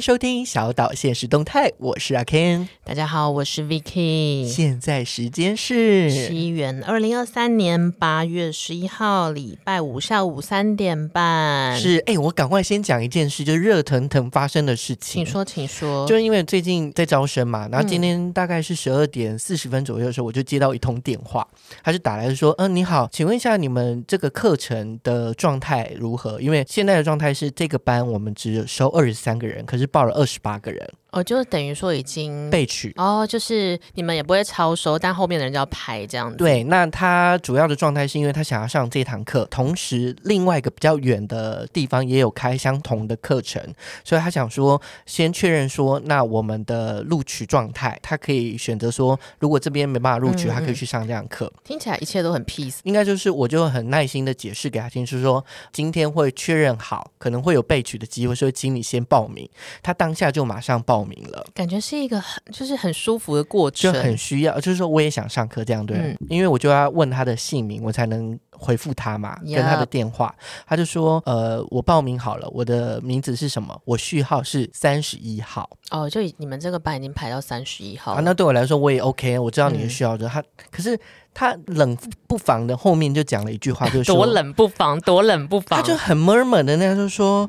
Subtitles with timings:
[0.00, 2.68] 收听小岛现实动态，我是阿 Ken。
[2.84, 4.46] 大家好，我是 Vicky。
[4.46, 11.76] 现在时间是西元二零二三年八月十一号，礼拜五下午三点半。
[11.76, 15.24] 是，哎，我赶快先讲一件事，就是热腾腾发生的事情。
[15.24, 16.06] 请说，请说。
[16.06, 21.46] 就是因为最近在招生嘛，然后今天大概是十二点四十分左右的时候，我就接到一通电话，
[21.82, 26.40] 他就打来说：“嗯、呃，你好，请问一下你们这个课程的状态如何？
[26.40, 30.88] 因为现在的状态是这个班我们只有收二十三个人。”可是报了二十八个人。
[31.10, 36.36] 哦，就等于说已经被取哦，就是你们也不会超收，但后面的人就要排这样子。
[36.36, 43.62] 对，那他主要的状态是因为他想要上这堂课，同时另外一个比较远的地方也有开相同的课程，
[44.04, 51.50] 所以他想说先确认说，那我们的录取状态，他可以选择说，如果这边没办法录取，嗯嗯，他可以去上这堂课。
[51.64, 59.48] 听起来一切都很 peace，应该就是我就很耐心的解释给他听，就是说今天会确认好，可能会有被取的机会，所以请你先报名。
[59.82, 60.97] 他当下就马上报。
[60.98, 70.34] 报名了，感觉是一个很就是很舒服的过程，就很需要，就是说我也想上课这样对，嗯、因为我就要问他的姓名，我才能回复他嘛跟他的电话，
[70.66, 73.80] 他就说呃，我报名好了，我的名字是什么？
[73.84, 75.70] 我序号是三十一号。
[75.90, 80.98] 哦，就你们这个班已经排到三十一号啊，那对我来说我也 OK，我知道你的序号，就、嗯、他，可是
[81.32, 87.48] 他冷不防的后面就讲了一句话，就是说 多冷不防，多冷不防，他就很 murmur 的那样就说，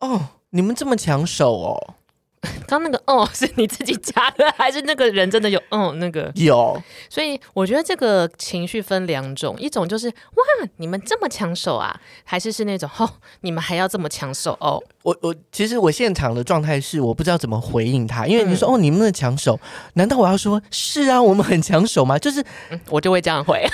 [0.00, 1.94] 哦，你们这么抢手哦。
[2.66, 5.92] 刚那个哦，是你自己加的，还是那个人真的有哦？
[5.96, 14.82] 那个有，所以我觉得这个情绪分两种，一种就是哇，你们这么抢手啊，还是是那种哦，你们还要这么抢手哦？
[15.08, 19.58] 我我其实我现场的状态是我不知道怎么回应他，因为你说、嗯、哦，你们的抢手，
[19.94, 22.18] 难道我要说是啊，我们很抢手吗？
[22.18, 23.56] 就是、嗯、我就会这样回。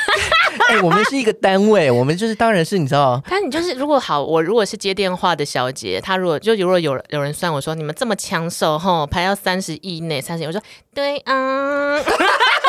[0.69, 10.62] 哎、欸，我们是一个单位，我们就是当然是你知道，但你就是如果好，我如果是接电话的小姐，她如果就如果有有人算我说你们这么抢手吼，排到三十以内三十，我说
[10.94, 11.99] 对啊。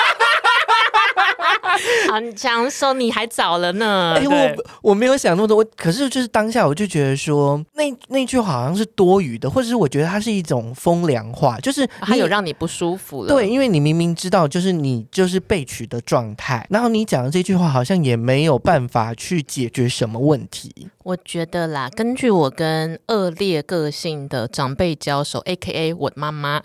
[2.15, 4.15] 很抢手，你还早了呢。
[4.17, 13.27] 哎、欸，我我没有想那么多，我可是就是当下我就觉得说，那那句好像是多余的，或者是我觉得它是一种风凉话，就是它有让你不舒服了。
[13.29, 20.87] 对，因为你明明知道就是你就是被取的状态，然后你讲的这句话好像也没有办法去解决什么问题。
[21.05, 25.93] 我觉得啦，根据我跟恶劣个性的长辈交手，A.K.A.
[25.93, 26.59] 我妈妈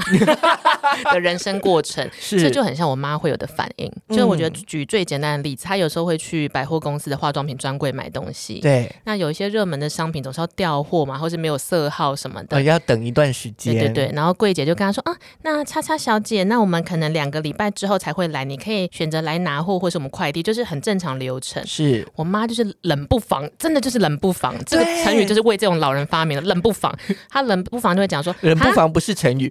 [1.12, 3.86] 的人生过程，是这就很像我妈会有的反应。
[4.08, 13.74] 嗯、就是我觉得举最简单的例子，她有时候会去百货公司的化妆品专柜买东西，对，那有一些热门的商品总是要调货嘛，或是没有色号什么的，哦、要等一段时间。
[13.74, 21.62] 对对对，然后柜姐就跟她说啊，那叉叉小姐，那我们可能两个礼拜之后才会来，你可以选择来拿货，或是我们快递，就是很正常流程。
[21.66, 24.29] 是我妈就是冷不防，真的就是冷不。
[24.30, 26.46] 不防这个成语就是为这种老人发明的。
[26.46, 26.96] 冷不防，
[27.28, 29.50] 他冷不防就会讲说，冷不防不是成语，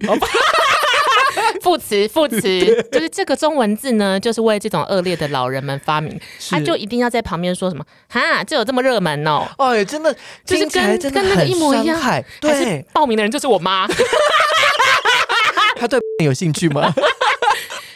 [1.62, 2.40] 副词副词，
[2.90, 6.18] 就是这个中文字呢，就是为这种恶劣的老人们发明。
[6.50, 9.46] 他就一定要在旁边说什么哈，这有这么热门哦？
[9.58, 12.00] 哎，真的就是跟跟那个一模一样。
[12.40, 13.86] 对，报名的人就是我妈。
[15.76, 16.94] 他对 有兴趣吗？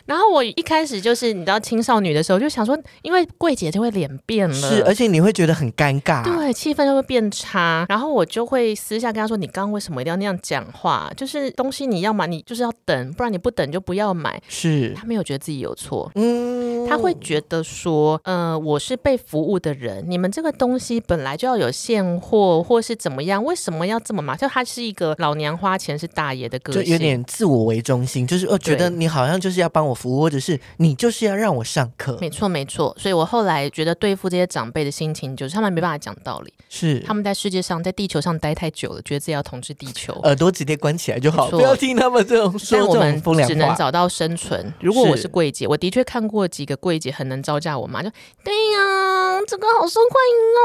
[0.06, 7.86] 然后我一开始就是你知道青少女的时候，就想说，因为柜姐就会脸变了，是，而且你会觉得很尴尬，对，气氛就会变差。
[7.88, 11.10] 然后我就会私下跟他说：“你刚刚为什么一定要那样讲话？
[11.16, 23.42] 就是东西你要买，你就是要等，不然你不等就不要买。”是，他没有觉得自己有错，嗯，他会觉得说：“呃，我是被服务的人，你们这个东西本来就要有现货，或是怎么样？
[23.42, 24.36] 为什么要这么麻？
[24.36, 32.96] 就他是一个老娘花钱是大爷的个性，就有点自我为中心，就是我觉得你好像就是要帮我。”服务，或者是你就是要让我上课，没错没错。
[32.98, 42.84] 所以我后来觉得对付这些长辈的心情，就是他们没办法讲道理，是他们在世界上，在地球上待太久了，觉得自己要统治地球，耳朵直接关起来就好，错不要听他们这种说。
[42.94, 44.74] 我们只能找到生存。
[44.80, 48.10] 如果我是柜姐，我的确看过几个柜姐很能招架我妈，就
[48.44, 50.60] 对呀，这个好受欢迎哦，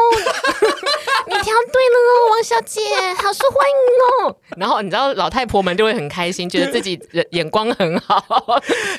[1.26, 2.80] 你挑对了哦，王小姐，
[3.16, 4.36] 好受欢迎哦。
[4.56, 8.22] 然后你知道老太婆们就会很开心，觉得自己眼光很好。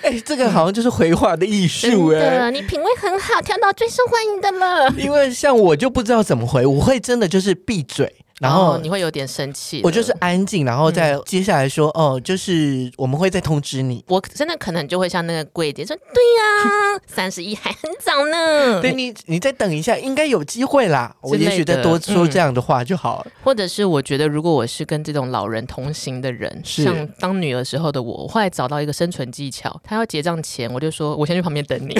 [0.02, 4.90] 哎、欸，这个好像就是回话的艺术哎，你品味很好，挑到最受欢迎的了。
[4.98, 8.14] 因为像我就不知道怎么回，我会真的就是闭嘴。
[8.40, 14.04] 然后、哦、你会有点生气，我就是安静，然后再接下来说，嗯、哦，就是我们会再通知你。
[14.08, 18.82] 我真的可能就会像那个柜姐说，对呀、啊， 三十一还很早呢。
[18.82, 21.14] 对你，你再等一下，应该有机会啦。
[21.22, 23.26] 我也许再多说这样的话就好了。
[23.28, 31.94] 嗯、或者是我觉得，如果我是跟这种老人同行的人，是像当女儿时候的我，我后来找到一个生存技巧，他要结账前，我就说我先去旁边等你。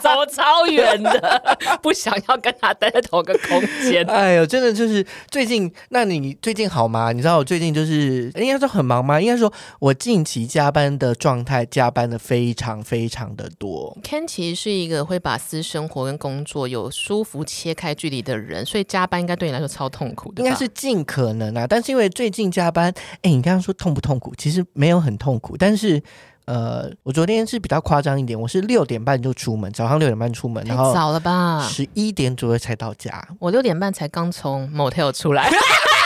[0.00, 1.42] 走超远的，
[1.82, 4.04] 不想要跟他待在同个空间。
[4.06, 7.12] 哎呦，真的就是最近，那你最近好吗？
[7.12, 9.20] 你知道我最近就是应该说很忙吗？
[9.20, 13.96] 应该说我近期加班的状态，加班的非常非常的多。
[14.02, 20.42] Ken 其实是一个会把私生活跟工作有舒服切开距离的人，所以加班应该对你来说超痛苦的。
[20.42, 22.92] 应该是尽可能啊，但是因为最近加班，
[23.22, 24.32] 哎，你刚刚说痛不痛苦？
[24.36, 26.02] 其实没有很痛苦，但是。
[26.48, 31.60] 呃，我昨天是比较夸张一点，我是六点半就出门，早上六点半出门，然后早了吧？
[31.68, 33.22] 十一点左右才到家。
[33.38, 35.50] 我六点半才刚从 motel 出来。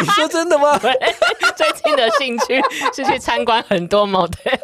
[0.02, 0.78] 你说真的吗？
[1.56, 2.60] 最近的兴趣
[2.94, 4.58] 是去参观很多 motel。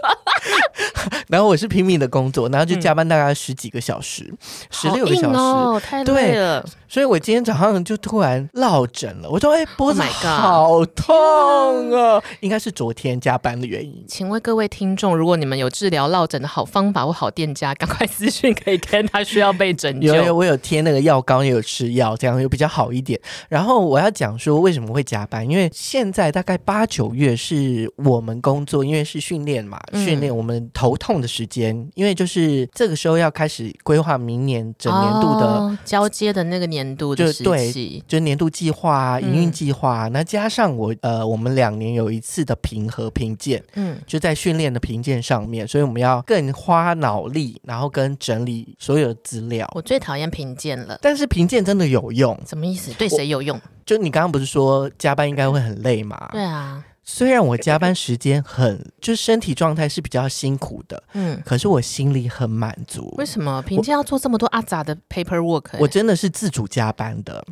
[1.28, 4.32] 然后我是拼命的工作，然后就加班大概十几个小时，
[4.70, 6.64] 十六个小时，哦，太累了。
[6.88, 14.04] 所以我今天早上就突然落枕了，我说：“哎，脖子好痛啊！” oh、应该是昨天加班的原因。
[14.06, 20.14] 请问各位听众，如果你们有治疗落枕的好方法或好店家，赶快私讯可以跟他需要被拯救。
[20.14, 23.20] 有有，我有贴那个药膏，也有吃药，这样又比较好一点。
[23.48, 36.86] 然后我要讲说为什么会加班，因为现在大概八九月是我们工作，因为是训练嘛，训练我们头痛的时间，因为就是这个时候要开始规划明年整年度的、oh, 交接的那个年。
[36.96, 49.70] 度的就对，就年度计划啊，营运计划啊，那、嗯、加上我呃，我们两年有一次的评核评鉴，嗯，就在训练的评鉴上面，所以我们要更花脑力，然后跟整理所有的资料。
[49.74, 52.92] 我最讨厌评鉴了，但是评鉴真的有用，什么意思？
[52.94, 53.60] 对谁有用？
[53.86, 56.28] 就你刚刚不是说加班应该会很累吗？
[56.32, 56.84] 对啊。
[57.08, 63.14] 虽然我加班时间很，就是身体状态是比较辛苦的，嗯，可是我心里很满足。
[63.16, 63.62] 为什么？
[63.62, 65.78] 平时要做这么多阿杂的 paperwork？
[65.78, 67.46] 我真的是自主加班的，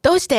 [0.00, 0.36] 都是的，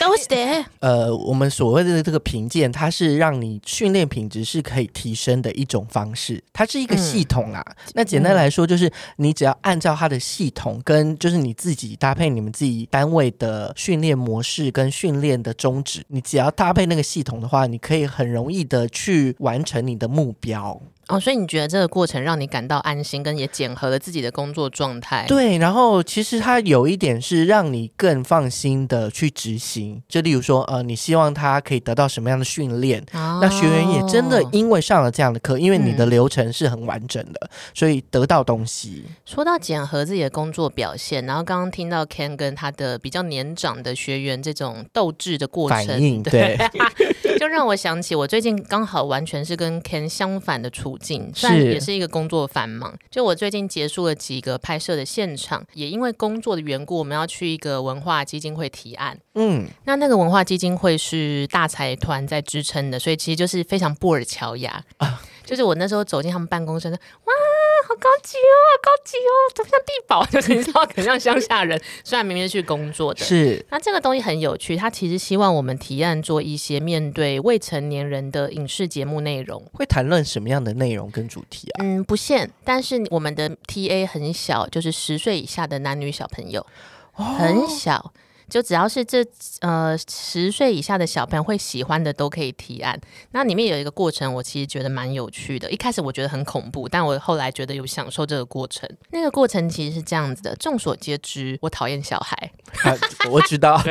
[0.00, 0.36] 都是的。
[0.80, 7.62] 呃，我们所谓的这个评鉴，它是让你训练品质是可以提升的一种方式，它是一个系统啊。
[7.64, 17.75] 嗯、那简单来说，就是你只要按照它的系统，跟就是你自己搭配你们自己单位的训练模式跟训练的宗旨，你只要搭配那个系统的话，你。
[17.76, 20.80] 你可以很容易的去完成你的目标。
[21.08, 25.24] 哦，所以你觉得这个过程让你感到安心，跟也检核了自己的工作状态？
[25.28, 30.02] 对，然后其实它有一点是让你更放心的去执行。
[30.08, 33.00] 就例如说，呃，你希望他可以得到什么样的训练？
[33.12, 39.04] 哦、那学员也真的因为上了这样的课，因为你的流程是很完整的，嗯、所以得到东西。
[39.24, 46.58] 说到检核自己的工作表现，然后刚刚听到 Ken 跟他的比较年长的学员这种斗志的过程，反应对，
[47.38, 51.30] 就让我想起我最近刚好完全是跟 Ken 相反的处境。
[51.34, 52.96] 算也是一个工作繁忙。
[53.10, 59.18] 就我最近结束了几个拍摄的现场，也因为工作的缘故，我们要去一个文化基金会提案。
[59.34, 65.22] 嗯，那那个文化基金会是大财团在支撑的，所以其实就是非常布尔乔亚啊。
[65.44, 66.96] 就是我那时候走进他们办公室，哇！
[67.86, 70.26] 好高级哦，好高级哦，怎么像地堡？
[70.32, 71.80] 就是你知道，很像乡下人。
[72.02, 73.64] 虽然明明是去工作的，是。
[73.70, 79.62] 那这个东西很有趣，他其实希望我们提案做一些面对未成年人的影视节目内容。
[79.72, 81.84] 会谈论什么样的内容跟主题啊？
[81.84, 86.66] 嗯，不限，但是我们的 TA 很小，就是十岁以下的男女小朋友，
[87.14, 88.12] 哦、很小。
[88.48, 89.24] 就只要是这
[89.60, 92.98] 呃十岁以下的小朋友会喜欢的都可以提案。
[93.32, 95.70] 那里面有一个过程，我其实觉得蛮有趣的。
[95.70, 98.88] 一开始我觉得很恐怖，但我后来觉得有享受这个过程。
[99.10, 102.36] 那个过程其实是这样子的：众所皆知，我讨厌小孩。
[102.82, 102.94] 啊、
[103.30, 103.82] 我知道。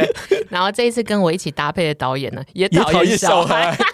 [0.49, 3.75] 然后这一次跟我一起搭配的导演呢，也讨厌小孩。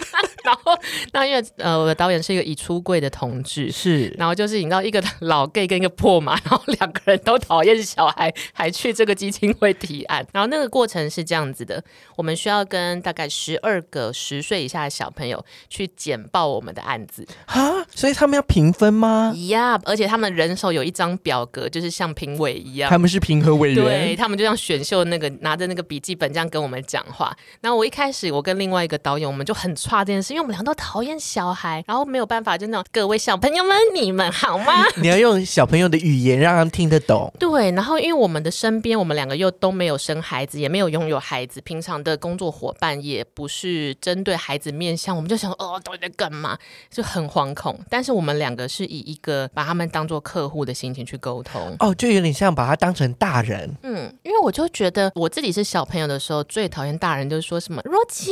[0.43, 0.75] 然后，
[1.13, 4.07] 那因为呃，我的导演是一个已出柜的同志，是。
[4.17, 10.25] 然后就是你知道，一个老 gay 跟一个破马，然后两个人都讨厌小孩，还去这个基金会提案。
[10.33, 11.83] 然后那个过程是这样子的：
[12.15, 19.33] 我们需要跟大概十二个十岁以下的小朋友去简报我们的案子啊，所以他们要评分吗？
[19.47, 27.35] 呀，yeah, 而且他们人手有一张表格，就是像评委一样，他们是评核委员，对，他们就像选秀那个拿着那个笔记本这样跟我们讲话。
[27.61, 34.85] 然后我一开始我跟另外一个导演，我们就很差这件事，因为我们俩都讨厌小孩，然后没有办法，就那种各位小朋友们，你们好吗？
[34.97, 37.31] 你要用小朋友的语言让他们听得懂。
[37.39, 46.57] 对，然后因为我们的身边，我们两个又都没有生孩子，也没有拥有孩子，平常的工作伙伴也不是针对孩子面向，我们就想，哦，到底在干嘛？
[46.89, 47.77] 就很惶恐。
[47.89, 51.75] 但是我们两个是以一个把他们当做客户的心情去沟通。
[51.79, 53.75] 哦，就有点像把他当成大人。
[53.81, 58.31] 嗯，因为我就觉得我自己是小朋友的时候，最讨厌大人就是说什么若琪，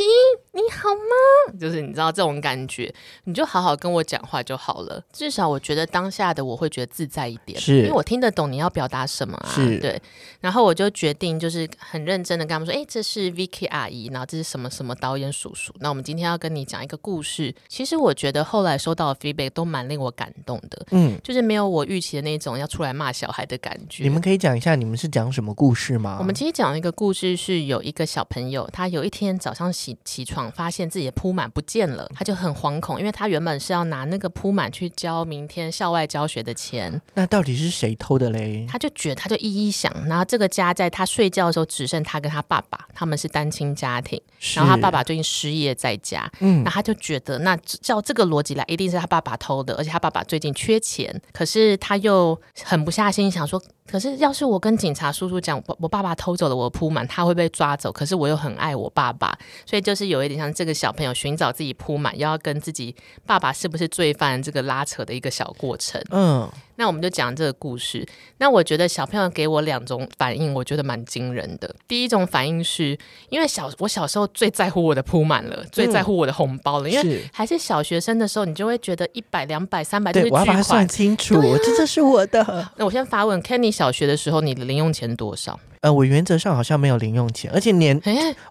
[0.51, 1.59] 你好吗？
[1.59, 1.79] 就是。
[1.89, 5.01] 你知道这种感觉，你就好好跟我讲话就好了。
[5.11, 9.49] 至少我觉得当下的我会觉得自在一点，是因为我听得懂你要表达什么啊。
[9.49, 9.99] 是对，
[10.41, 15.73] 然后我就决定就是很认真的跟他们说，哎，这是 Vicky 阿姨，然后这是什么什么导演叔叔。
[15.79, 17.53] 那我们今天要跟你讲一个故事。
[17.67, 24.03] 其实我觉得后来收到的 feedback 都蛮令我感动的，嗯，就是没有我预期的那种要出来骂小孩的感觉。
[24.03, 26.17] 你们可以讲一下你们是讲什么故事吗？
[26.19, 37.01] 我们其实讲一个故事，是有一个小朋友，他有一天早上起起床，发现自己的铺满不见了，他就很惶恐，因为他原本是要拿那个铺满去交明天校外教学的钱。
[37.13, 38.65] 那到底是谁偷的嘞？
[38.69, 44.21] 他就觉得，他就一一想，然后这个家在他睡觉的时候只剩他跟他爸爸，他们是单亲家庭，
[44.55, 53.59] 然后他爸爸最近失业在家，嗯，那他就觉得，那照这个逻辑来，一定是他爸爸偷的，而且他爸爸最近缺钱，可是他又狠不下心，想说。
[53.89, 57.91] 可是，要是我跟警察叔叔讲，我我爸爸偷走了我的扑满，他会被抓走。
[57.91, 66.01] 可是我又很爱我爸爸，所以就是有一点像这个小朋友寻找自己铺满，又要跟自己爸爸是不是罪犯这个拉扯的一个小过程。
[66.11, 66.49] 嗯。
[66.75, 68.07] 那我们就讲这个故事。
[68.37, 71.75] 那我觉得小朋友给我两种反应，我觉得蛮惊人的。
[71.89, 76.89] 第一种反应是因为小我小时候最在乎我的铺满了，嗯、最在乎我的红包了。
[76.89, 80.41] 因为还是小学生的时候，你就会觉得一百、两百、三百都是巨款。
[80.41, 82.69] 我要把它算清楚，啊、这这是我的。
[82.77, 85.57] 那我先发问，Kenny 小学的时候，你的零用钱多少？
[85.79, 87.97] 呃，我原则上好像没有零用钱，而且连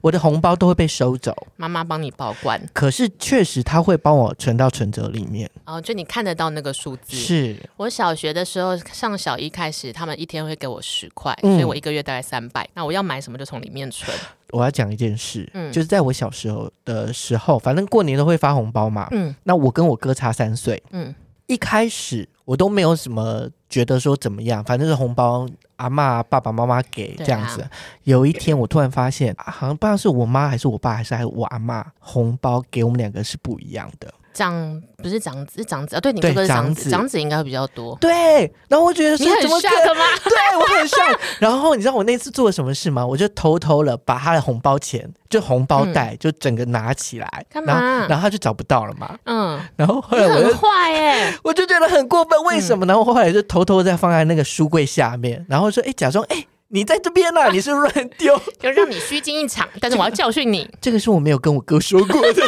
[0.01, 2.59] 我的红包都会被收走，妈妈帮你保管。
[2.73, 5.47] 可是确实他会帮我存到存折里面。
[5.67, 7.15] 哦，就你看得到那个数字。
[7.15, 12.67] 是我小学的时候上小一开始，他们一天会给我十块，嗯、所以我一个月大概三百。
[12.73, 14.17] 那我要买什么就从里面存。
[14.53, 21.15] 我要讲一件事，嗯，就是在我小时候的时候，反正过年都会发红包嘛，嗯，那我跟我哥差三岁，嗯，
[21.49, 25.49] 一开始我都没有什么觉得说怎么样，反正是红包。
[25.79, 27.71] 阿嬷、爸爸妈妈给这样子，啊、
[28.03, 34.13] 有一天我突然发现，好像不知道是我妈还是我爸还是还是我阿嬷，红包给我们两个是不一样的。
[34.39, 36.01] 长不是长子，是长子啊？
[36.01, 37.97] 对，你哥哥是长子，长子应该会比较多。
[38.01, 40.05] 对，然后我觉得说怎么像的吗？
[40.25, 40.99] 对，我很帅。
[41.41, 43.05] 然后你知道我那次做了什么事吗？
[43.05, 48.07] 我就偷偷了把他的红包钱，就红包袋，就整个拿起来，干嘛？
[48.09, 49.19] 然后他就找不到了嘛。
[49.25, 49.61] 嗯。
[49.77, 52.87] 然后后来我很坏耶， 我就觉得很过分，为什么？
[52.87, 59.69] 然后后来就偷偷再放在那个书柜下面，然后说：“哎，假装哎，你在这边呢，你是乱丢， 就让你虚惊一场。
[59.81, 62.43] 但是我要教训你，这个是我没有跟我哥说过的。”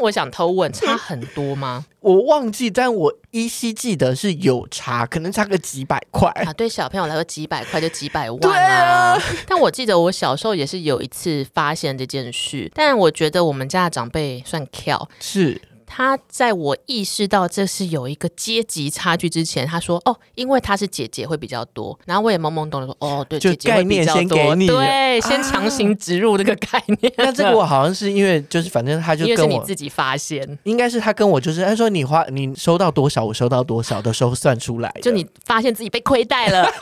[0.00, 1.84] 但我想偷问，差很多吗？
[2.00, 6.50] 我忘记，但我依稀记得是有差，可能差个几百块啊。
[6.54, 9.12] 对小朋友来说，几百块就几百万啊。
[9.12, 15.60] 啊但我记得我小时候也是有一次发现这件事，但我觉得我们家的长辈算巧，是。
[15.92, 27.12] 他在我意识到这是有一个阶级差距之前，他说：“哦，因为他是姐姐会比较多。”然后我也懵懵懂懂说：“哦，对，姐姐会比较多。”对，先强行植入这个概念。
[27.18, 36.70] 那这个我好像是因为就是反正他就跟我你自己发现，应该是他跟我就是他说你花你收到多少，我收到多少的时候算出来，就你发现自己被亏待了。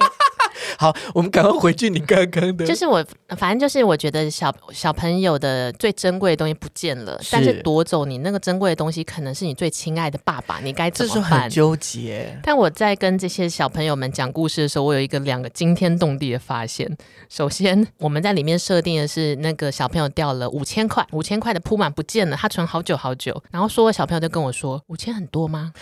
[0.77, 1.89] 好，我们赶快回去。
[1.89, 3.05] 你刚刚的，就是我，
[3.37, 11.23] 反正就是我觉得小小朋友的最珍贵的东西不见了，是但是夺走你那个珍贵的东西，可能是你最亲爱的爸爸，你该怎么办？
[11.23, 12.39] 这是很纠结。
[12.43, 16.91] 但我在跟这些小朋友们讲故事的时候，我有一个两个惊天动地的发现。
[17.29, 23.43] 首先，我们在里面设定的是那个小朋友掉了五千块，五千块的铺满不见了，他存好久好久。
[23.51, 25.73] 然后说，小朋友就跟我说：“五千很多吗？”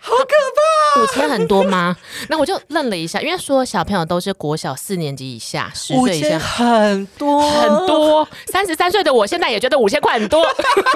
[0.00, 0.73] 好可怕！
[1.02, 1.96] 五千很多吗？
[2.28, 8.26] 那我就愣了一下，因为说小朋友都是国小四年级以下，十岁以下很多很多。
[8.46, 10.44] 三十三岁的我现在也觉得五千块很多，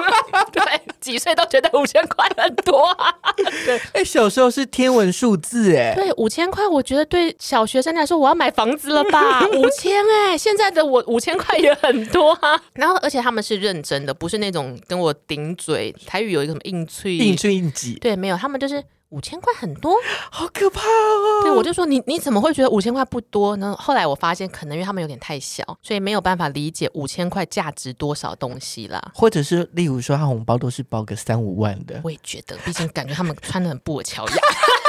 [0.51, 0.63] 对，
[0.99, 3.13] 几岁都觉得五千块很多啊。
[3.65, 9.45] 对，哎、欸，小时候是天文数字，哎，对，五千块，我觉得对小学生来说，我要买房子了吧？
[9.47, 12.59] 五千，哎，现在的我五千块也很多啊。
[12.73, 15.93] 然后，而且他们是认真的，不是那种跟我顶嘴。
[16.05, 18.83] 台语有一个什么硬脆硬脆硬挤，对，没有，他们就是。
[19.09, 19.95] 五千块很多，
[20.29, 21.41] 好可怕哦！
[21.43, 23.75] 对，我就说你你怎么会觉得五千块不多呢？
[23.79, 29.11] 后来我发现，可能因为他们有点太小，所以没有办法理解五千块价值多少东西啦。
[29.13, 31.99] 或者是例如说，他红包都是包个三五万的。
[32.03, 34.35] 我也觉得，毕竟感觉他们穿的很布尔乔亚。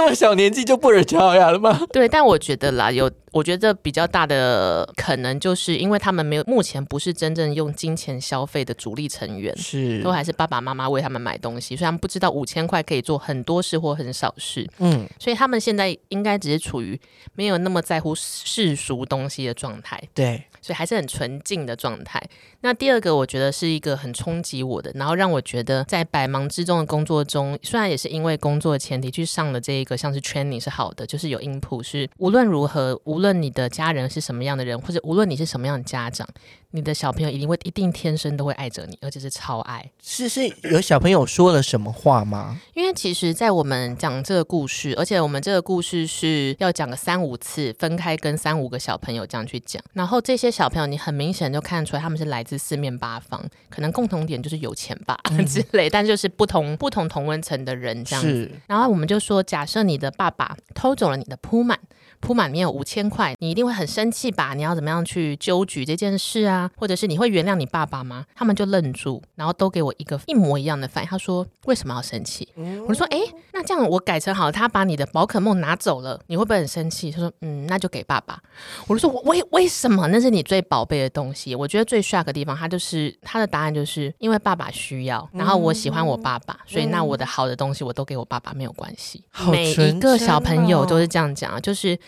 [0.00, 1.78] 这么小年纪就布尔乔亚了吗？
[1.92, 14.66] 对，但我觉得啦，有我觉得比较大的可能，就是因为他们没有目前不是真正用金钱消费的主力成员，是都还是爸爸妈妈为他们买东西，所以他们不知道五千块可以做很多事或很少事。
[14.78, 16.98] 嗯，所以他们现在应该只是处于
[17.34, 20.02] 没有那么在乎世俗东西的状态。
[20.14, 22.18] 对，所以还是很纯净的状态。
[22.62, 36.28] 那第二个，我觉得是一个很冲击我的，然后让我觉得在百忙之中的工作中，虽然也是因为工作前提去上了这一个像是 training 是好的，就是有 input，是无论如何，无论你的家人是什么样的人，或者无论你是什么样的家长，
[36.72, 39.90] 你的小朋友一定会一定天生都会爱着你，而且是超爱。
[40.02, 42.60] 是是有小朋友说了什么话吗？
[42.74, 49.82] 因为其实，在我们讲这个故事，而且我们这个故事是要讲个三五次，分开跟三五个小朋友这样去讲。
[49.94, 58.50] 然后这些小朋友，你很明显就看出来他们是来自四面八方，可能共同点就是有钱吧、嗯、 之类，但就是不同不同同温层的人这样子。
[58.66, 61.78] 然后我们就说，假设你的爸爸偷走了你的铺满。
[62.20, 64.54] 铺满里面有五千块，你一定会很生气吧？
[64.54, 66.70] 你要怎么样去纠举这件事啊？
[66.76, 68.24] 或者是你会原谅你爸爸吗？
[68.34, 71.08] 他们就愣住，然后都给我一个一模一样的反应。
[71.10, 73.18] 他说：“为什么要生气？”嗯、我说：“哎，
[73.52, 78.38] 那这样我改成好，他把你的宝可梦拿走了，你会不会很生气？”他说：“嗯，那就给爸爸。”
[78.86, 80.06] 我就说：“为为什么？
[80.08, 89.24] 那是你最宝贝的东西。”我觉得最 shock 的地方，他就是他的答案就是因为爸爸需要，然后我喜欢我爸爸，嗯、所以那我的好的东西我都给我爸爸，没有关系。
[89.38, 91.98] 哦、每一个小朋友都是这样讲啊，就是。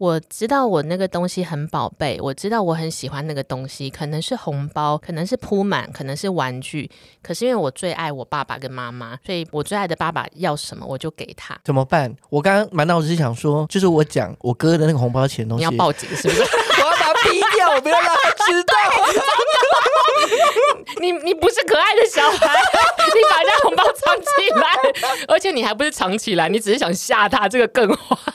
[0.00, 6.90] 我知道我那个东西很宝贝，我知道我很喜欢那个东西，可能是红包，可能是铺满，可能是玩具。
[7.22, 11.54] 可是因为我最爱我爸爸跟妈妈，所以我最爱的爸爸要什么我就给他。
[11.66, 12.10] 怎么办？
[12.30, 16.40] 我刚刚满脑子是想说，就是我讲我哥的那个红包钱东西，你要报警是不是？
[16.80, 18.72] 我要把他逼掉，我不要让他知道。
[20.98, 22.54] 你你不是可爱的小孩，
[23.14, 24.26] 你把人家红包藏起
[24.56, 24.66] 来，
[25.28, 28.29] 而且你还不是藏起来，你只是想吓他，这个更坏。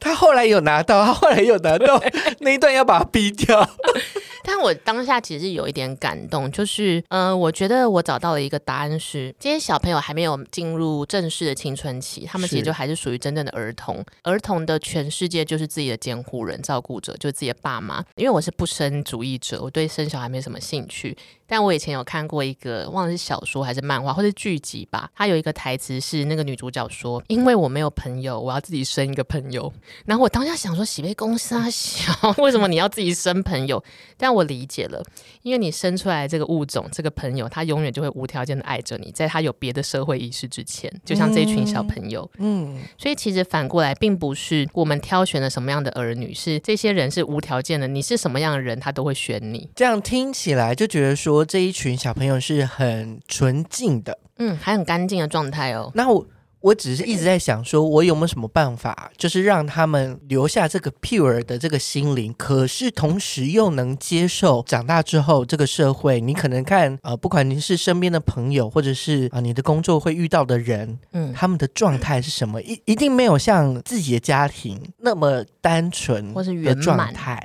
[0.00, 2.02] 他后来有拿到，他后来有拿到
[2.40, 3.68] 那一段要把他逼掉。
[4.42, 14.02] 但我当下其实有一点感动，就是，呃，我觉得我找到了一个答案是，这些小朋友还没有进入正式的青春期，他们其实就还是属于真正的儿童。
[14.22, 18.02] 儿童的全世界就是自己的监护人、照顾者，就是自己的爸妈。
[18.16, 21.16] 因为我是不生主义者，我对生小孩没什么兴趣。
[21.50, 29.72] 但我以前有看过一个，忘了是小说还是漫画或者剧集吧，它有一个台词是那个女主角说：“因为我没有朋友，我要自己生一个朋友。”
[30.06, 33.82] 然后我当下想说：“喜被公司啊小，为什么你要自己生朋友？”
[34.16, 35.02] 但我理解了，
[35.42, 49.68] 因为你生出来这个物种，这个朋友，他永远就会无条件的爱着你，在他有别的社会意识之前，就像这群小朋友，嗯，嗯，所以其实反过来，并不是我们挑选了什么样的儿女，是这些人是无条件的，你是什么样的人，他都会选你。
[49.74, 55.90] 这样听起来就觉得说，这一群小朋友是很纯净的，嗯，还很干净的状态哦。
[55.94, 56.26] 那我。
[56.62, 66.20] 我只是一直在想，说我有没有什么办法，就是让他们留下这个 pure 的这个心灵，可是同时又能接受长大之后这个社会。
[66.20, 72.60] 你可能看，呃，不管您是身边的朋友，或者是啊、呃、你的工作会遇到的人，嗯，他们的状态是什么？
[72.60, 77.42] 一一定没有像自己的家庭那么单纯或是圆满态。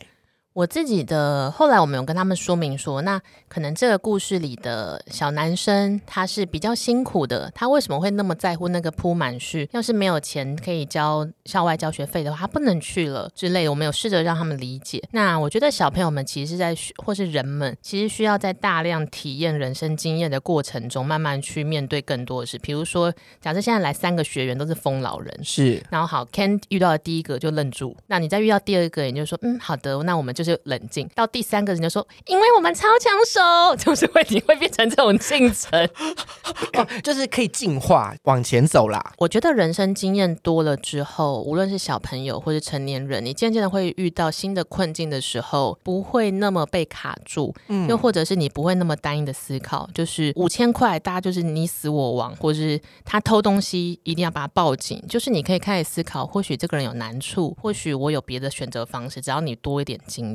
[0.55, 9.67] 我自己的后来，我们有跟他们说明说，那可能这个故事里的小男生他是比较辛苦的，他为什么会那么在乎那个铺满序？
[9.73, 13.69] 要是没有钱可以交校外教学费的话，他不能去了之类的。
[13.69, 15.03] 我们有试着让他们理解。
[15.11, 22.57] 那我觉得小朋友们其实是在或是人们其实需要在大量体验人生经验的过程中，慢慢去面对更多的事。
[22.59, 30.44] 比如说，假设现在来三个学员都是疯老人，是，然后好，Ken 遇到的第一个就愣住，那你再遇到第二个，你就说，嗯，好的，那我们就。
[30.45, 35.89] 就冷静到第三个人就说，因为我们超抢手，就是会你会变成这种进程，
[36.77, 39.13] 哦，就是可以进化往前走啦。
[39.17, 60.34] 我觉得人生经验多了之后，无论是小朋友或是成年人，你渐渐的会遇到新的困境的时候，不会那么被卡住，嗯，又或者是你不会那么单一的思考，就是五千块，大家就是你死我亡，或者是他偷东西一定要把他报警，就是你可以开始思考，或许这个人有难处，或许我有别的选择方式，只要你多一点经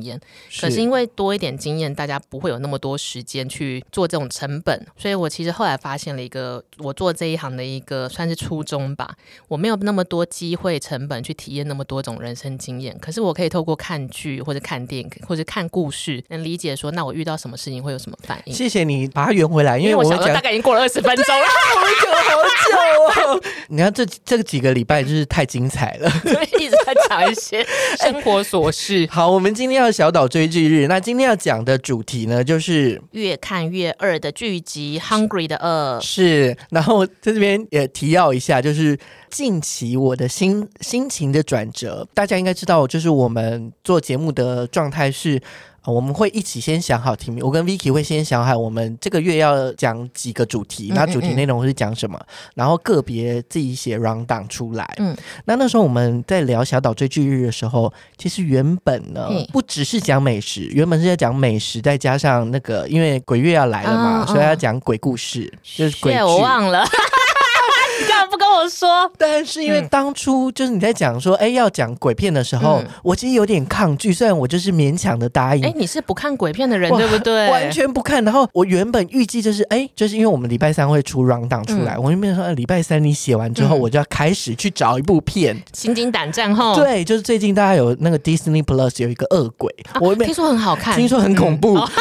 [0.59, 9.15] 可是因为多一点经验，大家不会有那么多时间去做这种成本，所以我其实后来发现了一个我做这一行的一个算是初衷吧。
[9.47, 18.53] 我没有那么多机会成本去体验那么多种人生经验，可是我可以透过看剧或者看电影或者看故事，能理解说那我遇到什么事情会有什么反应。
[18.53, 22.31] 谢谢你把它圆回来，因为我想说大概已经过了二十分钟了，好久好
[22.69, 23.41] 久哦。
[23.69, 26.09] 你看这这几个礼拜就是太精彩了，
[26.59, 27.65] 一直在讲一些
[27.99, 29.07] 生活琐事。
[29.11, 36.55] 好，我们今天要小岛追剧日，那今天要讲的主题呢，就是越看越饿的剧集《Hungry 的饿》是。
[36.69, 38.97] 然后在这边也提要一下，就是
[39.29, 45.41] 近期我的心心情的转折，大家应该知道，就是我们做节目的状态是。
[45.85, 54.87] 我们会一起先想好题目，我跟 Vicky 会先想好我们这个月要讲几个主题，那主题内容是讲什么，嗯嗯嗯，然后个别自己写 round down 出来。
[54.97, 55.15] 嗯，
[55.45, 66.19] 那那时候我们在聊小岛追剧日的时候，其实原本呢不只是讲美食，原本是在讲美食，再加上那个因为鬼月要来了嘛，所以要讲鬼故事，就是鬼剧。
[66.19, 66.85] 我忘了。
[68.31, 69.11] 不跟我说？
[69.17, 75.65] 但是因为当初就是你在讲说，哎、嗯，要讲鬼片的时候，嗯、我其实有点抗拒，虽然我就是勉强的答应。
[75.65, 77.49] 哎，你是不看鬼片的人对不对？
[77.49, 78.23] 完全不看。
[78.23, 86.75] 然后我原本预计就是，哎，就是因为我们礼拜三会出 rundown 出来，嗯、我原本说，礼拜三你写完之后，嗯、我就要开始去找一部片，心惊胆战后。
[86.75, 91.77] 对，就是最近大家有那个 Disney Plus 有一个恶鬼，啊、我听说很好看，听说很恐怖。
[91.77, 91.81] 嗯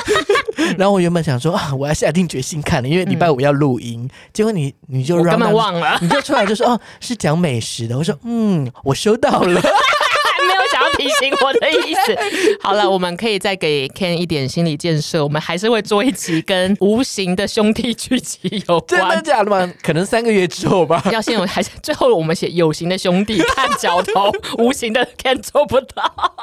[0.60, 4.02] 哦、然后我原本想说啊，我要下定决心看了，因为礼拜五要录音。
[4.02, 7.96] 嗯、结果你你就让他们忘了，你就出来就说哦，是讲美食的。
[7.96, 9.60] 我说嗯，我收到了。
[11.00, 12.16] 提醒我的意思。
[12.60, 15.22] 好了，我们可以再给 Ken 一点心理建设。
[15.22, 19.00] 我们还是会做一集跟无形的兄弟剧集有关。
[19.00, 19.72] 真的假的吗？
[19.82, 21.02] 可能三个月之后吧。
[21.10, 26.02] 要先有，还是最后我们写有形的兄弟看脚头，无形的 Ken 做不到。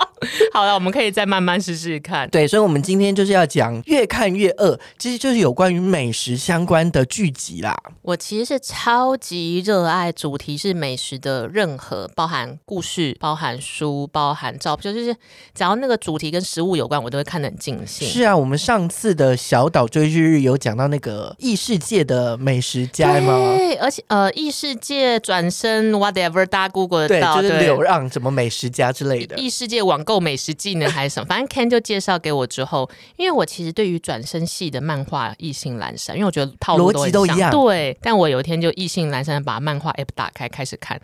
[0.51, 2.27] 好了，我们可以再慢慢试试看。
[2.29, 7.77] 对，所以，我们今天就是要讲越看越饿，其实就是有关于美食相关的剧集啦。
[8.01, 14.46] 我其实是超级热爱主题是美食的任何，包含故事，包含书，包含。
[14.59, 15.13] 照片就是，
[15.53, 18.07] 只要那个主题跟食物有关，我都会看得很尽兴。
[18.07, 23.33] 是啊，我们上次的小岛追剧日有讲到那个异世界的美食家吗？
[23.55, 29.35] 对，而且呃，异世界转身 whatever，大家 Google 得到，就是流浪什么美食家之类的。
[29.37, 31.25] 异世界网购美食技能还是什么？
[31.27, 37.51] 反正 Ken 就介绍给我之后，因为我其实对于转身系的漫画异性阑珊，因为我觉得套路逻辑都一样。
[37.51, 40.99] 对，但我有一天就异性阑珊把漫画 app 打开开始看，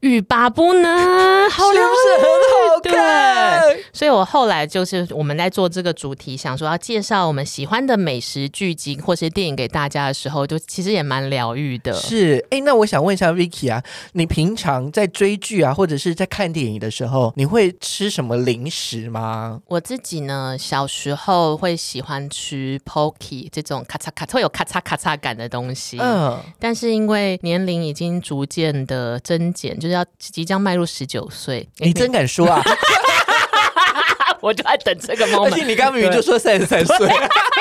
[0.00, 2.57] 欲罢不能，好是不是很好？
[2.82, 11.92] 对，所以我后来就是我们在做这个主题，想说要介绍我们喜欢的美食剧集或是电影给大家的时候，就其实也蛮疗愈的。
[11.94, 19.60] 是，哎，那我想问一下 Vicky 啊，你平常在追剧啊，或者是在看电影的时候，你会吃什么零食吗？
[19.66, 25.98] 我自己呢，小时候会喜欢吃 Pocky 这种咔嚓咔嚓会有咔嚓咔嚓感的东西。
[26.00, 32.62] 嗯，但是因为年龄已经逐渐的增减，就是要即将迈入十九岁，你真敢说啊？
[34.40, 35.46] 我就在等这个 moment。
[35.46, 37.08] 而且你刚刚明明就说三十三岁，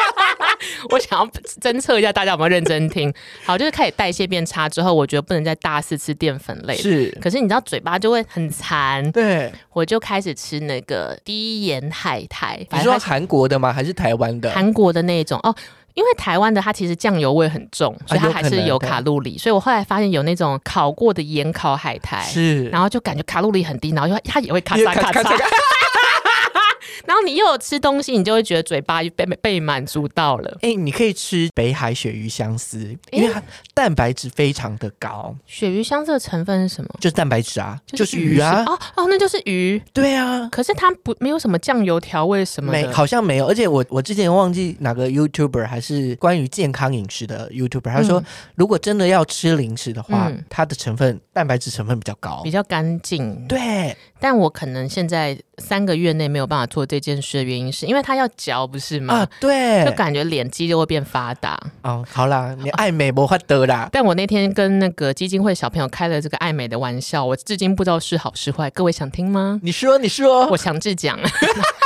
[0.89, 1.27] 我想要
[1.59, 3.11] 侦测一下大家有没有认真听。
[3.43, 6.75] 好，就是开始代谢变差之后，我觉得不能再大肆吃淀粉类。
[6.77, 9.11] 是，可是你知道嘴巴就会很馋。
[9.11, 12.59] 对，我就开始吃那个低盐海苔。
[12.71, 13.73] 你说韩国的吗？
[13.73, 14.51] 还是台湾的？
[14.51, 15.55] 韩国的那种哦，
[15.97, 19.35] 因为台湾的它其实酱油味很重，所以它还是有卡路里。
[19.35, 25.35] 所以我后来发现有那种烤过的盐烤海苔，是，然后就感觉卡路里很低，然后它也会咔嚓咔嚓。
[27.07, 30.57] 然后你又有吃东西，你就会觉得嘴巴被被满足到了。
[30.61, 33.41] 哎，你可以吃北海鳕鱼香丝，因为它
[33.73, 35.33] 蛋白质非常的高。
[35.47, 36.89] 鳕鱼香丝的成分是什么？
[36.99, 38.65] 就是蛋白质啊，就是鱼啊。
[38.67, 39.81] 哦哦，那就是鱼。
[39.93, 43.47] 对啊，可是它不没有什么酱油调味什么的，没好像没有。
[43.47, 48.21] 而且我我之前忘记哪个 YouTuber 还是关于健康饮食的 YouTuber，他说
[48.55, 53.47] 如果真的要吃零食的话，它的成分蛋白质成分比较高，比较干净。
[53.47, 56.87] 对，但我可能现在三个月内没有办法做。
[56.87, 59.15] 这件事的原因是因为他要嚼，不是吗？
[59.15, 61.59] 啊，对，就感觉脸肌就会变发达。
[61.81, 63.89] 哦，好啦，你爱美没法得啦。
[63.91, 68.69] 但我那天跟那个基金会小朋友开了这个爱美的玩笑，我至今不知道是好是坏。
[68.69, 69.59] 各位想听吗？
[69.61, 71.19] 你说，你说，我强制讲。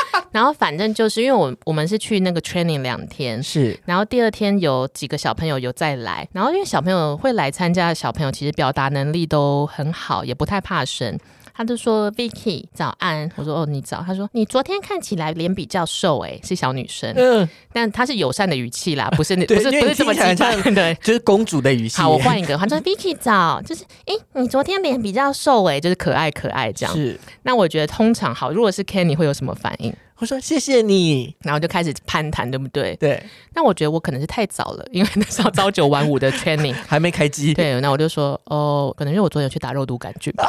[0.31, 11.17] 然后反正就是因为我我们是去那个 training 两天，是，然后第二天有几个小朋友有再来，然后因为小朋友会来参加的小朋友其实表达能力都很好，也不太怕生。
[11.61, 22.01] 他就说：“Vicky，早安。”我说：“哦，你早。”他说：“你昨天看起来脸比较瘦，哎，是小女生。”嗯，但他是友善的语气啦，不是那 不是不是这么激动，对，就是公主的语气。
[22.01, 27.19] 好，我换一个，他说：“Vicky，早，就是哎，你昨天脸比较瘦，哎，就是可爱可爱这样。”是。
[27.43, 29.93] 那我觉得通常好，如果是 Ken，你会有什么反应？
[30.17, 32.95] 我说：“谢谢你。”然后就开始攀谈，对不对？
[32.97, 33.21] 对。
[33.53, 37.53] 那我觉得我可能是太早了， 因为那时候朝九晚五的 training 还没开机。
[37.53, 40.47] 对，那我就说：“哦，可能因为我昨天有去打肉毒杆菌吧。”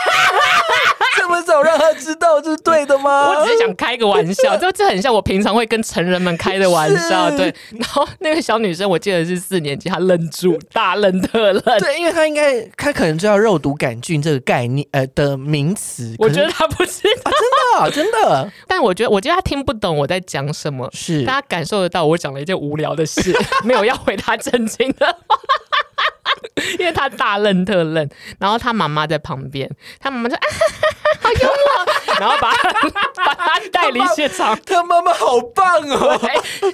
[1.31, 3.29] 么早让他知道这是对的吗？
[3.39, 7.31] 我只是想开个玩笑，就 这很像我平常会跟成人们开的玩笑。
[7.31, 11.63] 对，然后那个小女生，我记得是四年级，她愣住，大愣特愣。
[11.79, 16.13] 对，因为她应该，她可能知道肉毒杆菌这个概念，呃的名词。
[16.19, 18.51] 我觉得她不知道，啊，真的，真的。
[18.67, 25.37] 但我觉得，我觉得她听不懂我在讲什么，是大家感受得到我讲了一件无聊的事，没有要回答正经的话。
[26.79, 28.07] 因为他大愣特愣，
[28.39, 32.89] 然后他妈妈在旁边，他妈妈说：“啊哈哈，好幽默。”然后把他
[33.25, 34.57] 把他带离现场。
[34.65, 36.19] 他妈妈好棒哦，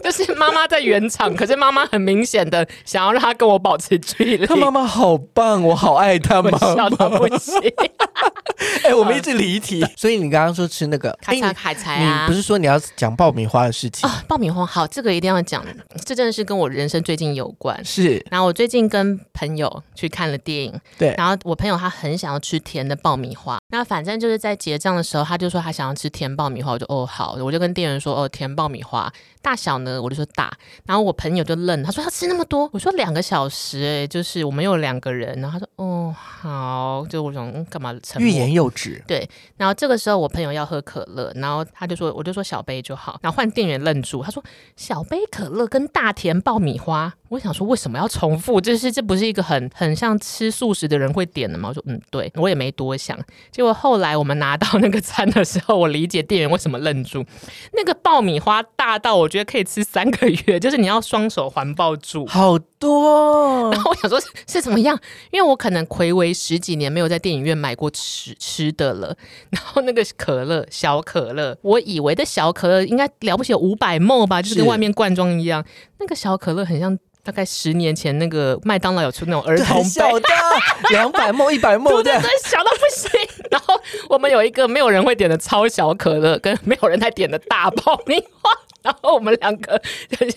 [0.04, 4.46] 就是妈妈在原场，可是妈妈很明显的想要让他跟我保持距离。
[4.46, 7.54] 他妈妈好棒，我好爱他妈妈，笑到不行。
[8.84, 14.24] 哎、欸，我们一直离题， 所以你刚刚说吃那个咔嚓海苔啊，你不是说你要讲爆米花的事情啊？
[14.28, 15.64] 爆米花好，这个一定要讲，
[16.06, 17.84] 这真的是跟我人生最近有关。
[17.86, 29.12] 是，然后我最近跟朋友去看了电影，对，然后我朋友他很想要吃甜的爆米花，那反正就是在结账的时候，他就说他想要吃甜爆米花，我就哦好，我就跟店员说哦甜爆米花。
[29.40, 30.52] 大小呢，我就说大，
[30.86, 38.30] 然后我朋友就愣，他说他吃那么多，我说两个小时哎、欸，就是我们有两个人，然后他说哦好，就我想、嗯、干嘛沉默？
[38.30, 44.44] 欲言又止，对，然后这个时候我朋友要喝可乐，然后他就说我就说小杯就好，然后换店员愣住，他说
[44.76, 47.14] 小杯可乐跟大甜爆米花。
[47.30, 48.62] 我想说，为什么要重复？
[48.62, 51.70] 就是这不是一个很很像吃素食的人会点的吗？
[51.70, 53.18] 我说，嗯，对，我也没多想。
[53.52, 57.26] 结果后来我们拿到那个餐的时候，我理解店员为什么愣住。
[57.74, 63.72] 那个爆米花大到我觉得可以吃三个月，就是你要双手环抱住，好多。
[63.72, 64.98] 然后我想说，是怎么样？
[65.32, 69.18] 因为我可能睽违十几年没有在电影院买过吃吃的了。
[69.50, 75.66] 然后那个可乐，小可乐，我以为的小可乐应该了不起有五百 ml 吧，就是跟外面罐装一样。
[76.00, 76.98] 那个小可乐很像。
[77.28, 80.30] 大概十年前，那个麦当劳有出那种儿童小的，
[80.92, 83.12] 两百梦一百梦对对，小到不行。
[83.52, 88.50] 然后我们有一个没有人会点的超小可乐，跟没有人在点的大爆米花。
[88.88, 89.82] 然后我们两个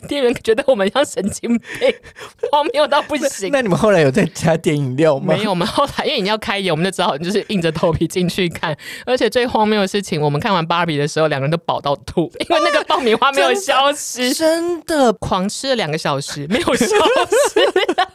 [0.08, 1.94] 店员觉得我们像神经病，
[2.50, 3.48] 荒谬到不行。
[3.52, 5.32] 那你们后来有在加点饮料吗？
[5.36, 8.76] 没有，我们后来因为你要开演，我们就只好就是硬着头皮进去看。
[9.06, 17.60] 而且最荒谬的事情，我们看完芭比的时候，两个人都饱到吐， 因为那个爆米花没有消失，真的狂吃了两个小时没有消失，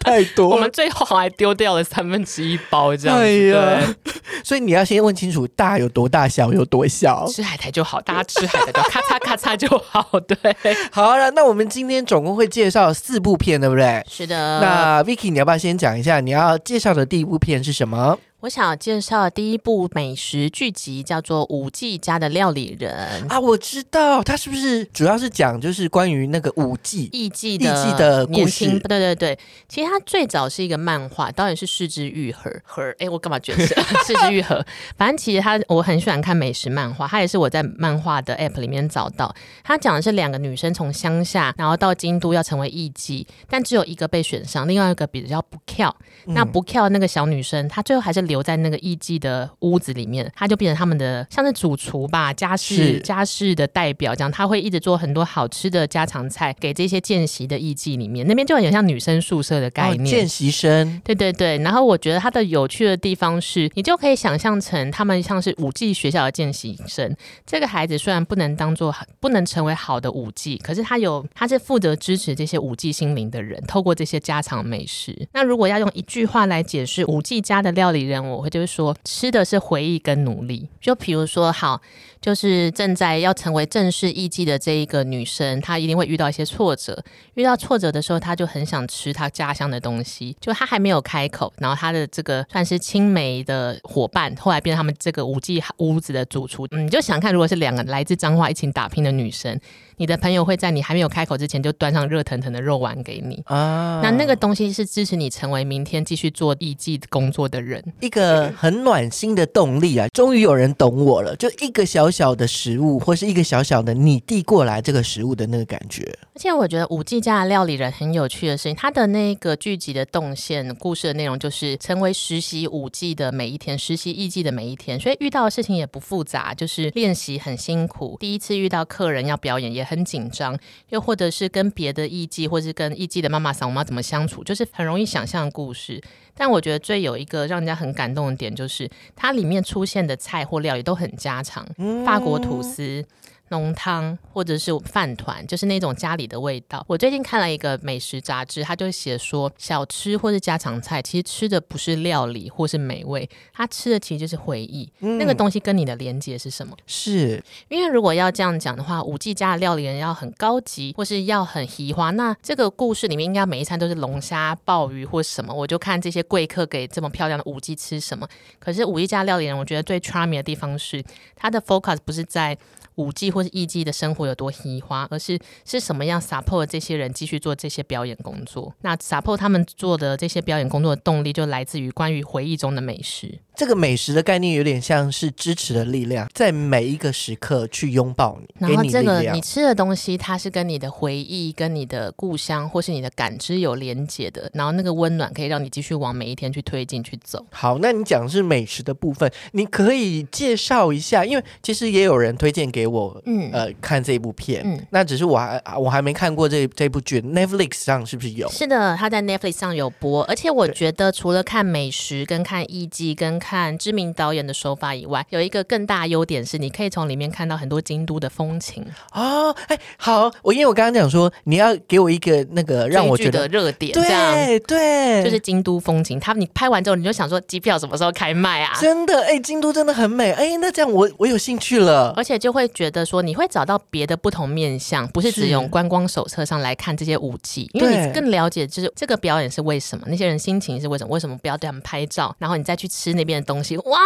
[0.01, 0.49] 太多。
[0.49, 3.23] 我们最后还丢掉了三分之一包这样子。
[3.23, 3.95] 哎呀，
[4.43, 7.25] 所以你要先问清楚大有多大，小有多小。
[7.27, 10.19] 吃海苔就好，大家吃海苔就咔嚓咔嚓就好。
[10.27, 10.55] 对，
[10.91, 14.03] 好了，那我们今天总共会介绍四部片，对不对？
[14.09, 14.59] 是的。
[14.59, 18.17] 那 Vicky，你要不要先讲一下你要介绍的第一部片是什么？
[18.45, 22.93] 我想要介绍的第一部美食剧集叫做《五 G 家的料理人》
[23.27, 28.67] 啊，我知道它是不是主要是讲就是关于那个五 G 艺伎艺伎的故事？
[28.81, 33.73] 对对对，其实它最早是一个漫画，导演是是枝裕和和，哎，我干嘛觉得是
[34.05, 34.63] 是枝裕和？
[34.95, 39.33] 反正其实他我很喜欢看美食漫画，他也是我在漫画的 App 里面找到。
[39.63, 45.95] 他讲的是两个女生从乡下然后到京都要成为艺伎，但只有一个被选上，另外一个比较不跳。
[46.27, 48.34] 那不跳那个小女生，她最后还是留。
[48.35, 60.05] 留在那个艺妓的屋子里面，他就变成他们的像是主厨吧，家事家事的代表这样，他会一直做很多好吃的家常菜给这些见习的艺妓里面，那边就很像女生宿舍的概念。
[60.05, 61.57] 哦、见习生，对对对。
[61.59, 67.15] 然后我觉得他的有趣的地方是，你就可以想象成他们像是舞技学校的见习生。
[67.45, 75.27] 这个孩子虽然不能当做不能成为好的舞技，可是他有他是负责支持这些舞技心灵的人，透过这些家常美食。
[75.31, 80.69] 那如果要用一句话来解释舞技家的料理人，我会就是说，吃的是回忆跟努力。
[80.79, 81.81] 就比如说，好，
[82.21, 87.03] 就是正在要成为正式艺妓的这一个女生，她一定会遇到一些挫折。
[87.35, 90.35] 遇到挫折的时候，她就很想吃她家乡的东西。
[90.39, 96.67] 就她还没有开口，然后她的这个算是青梅的伙伴，后来变成他们这个舞伎屋子的主厨。
[96.71, 99.59] 嗯，你就想看，如果是两个来自彰化一起打拼的女生。
[99.97, 104.01] 你的朋友会在你还没有开口之前就端上热腾腾的肉丸给你啊！
[104.03, 110.05] 那那个东西是支持你成为明天继续做艺伎工作的人，一个很暖心的动力啊！
[110.09, 116.03] 终于有人懂我了，就一个小小的食物，或是一个小小的你递过来这个食物的那个感觉。
[116.33, 129.85] 而且我觉得舞伎家的料理人很有趣的事情，他的那个剧集的动线故事的内容就是成为实习舞伎的每一天，实习艺伎的每一天，所以遇到的事情也不复杂，就是练习很辛苦，第一次遇到客人要表演也。
[129.85, 130.57] 很紧张，
[130.89, 136.01] 又或者是跟别的艺伎，或是跟艺伎的妈妈桑，我妈怎么相处，就是很容易想象的故事。
[136.35, 141.65] 但我觉得最有一个让人家很感动的点，就是它里面出现的菜或料也都很家常，
[142.05, 143.03] 法国吐司。
[143.49, 146.83] 浓汤或者是饭团，就是那种家里的味道。
[146.87, 154.91] 我最近看了一个美食杂志，他就写说，小吃或是家常菜，其实吃的不是料理或是美味，他吃的其实就是回忆。
[154.99, 156.75] 嗯、那个东西跟你的连接是什么？
[156.87, 165.53] 是因为如果要这样讲的话，五 G 家的料理人要很高级，或是要很喜欢，那这个故事里面应该每一餐都是龙虾、鲍鱼或什么。
[165.53, 168.27] 我就看这些贵客给这么漂亮的五 G 吃什么。
[168.59, 171.03] 可是五 G 家料理人，我觉得最 charming 的地方是，
[171.35, 172.57] 他的 focus 不是在。
[172.95, 178.73] 舞技或是艺伎的生活有多稀花，而是是什么样 support 这些人继续做这些表演工作？
[178.81, 183.39] 那 support 他们做的这些表演工作的动力，就来自于关于回忆中的美食。
[183.55, 197.45] 这个美食的概念有点像是支持的力量，在每一个时刻去拥抱你，然后这个你，你吃的东西，它是跟你的回忆、跟你的故乡或是你的感知有连结的，然后那个温暖可以让你继续往每一天去推进去走。
[197.51, 208.49] 好，那你讲的是美食的部分，你可以介绍一下，因为其实也有人推荐给我，嗯，呃，看这部片，嗯，那只是我还我还没看过这这部剧，Netflix 上是不是有？
[208.49, 219.55] 是的，它在 Netflix 上有播，而且我觉得除了看美食、跟看艺伎、跟看知名导演的手法以外，有一个更大优点是，你可以从里面看到很多京都的风情哦。
[219.67, 226.19] 哎，好，我因为我刚刚讲说你要给我一个那个让我觉得热点，对这样对，就是京都风情。
[226.19, 228.75] 他你拍完之后，你就想说机票什么时候开卖啊？
[228.81, 243.99] 真的，哎，京都真的很美，哎，那这样我我有兴趣了，而且就会觉得说你会找到别的不同面向，不是只用观光手册上来看这些舞伎，因为你更了解就是这个表演是为什么，那些人心情是为什么，为什么不要对他们拍照，然后你再去吃那边的东西，哇，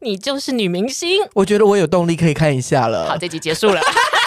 [0.00, 1.22] 你就是女明星。
[1.34, 3.08] 我觉得我有动力可以看一下了。
[3.08, 3.80] 好，这集结束了。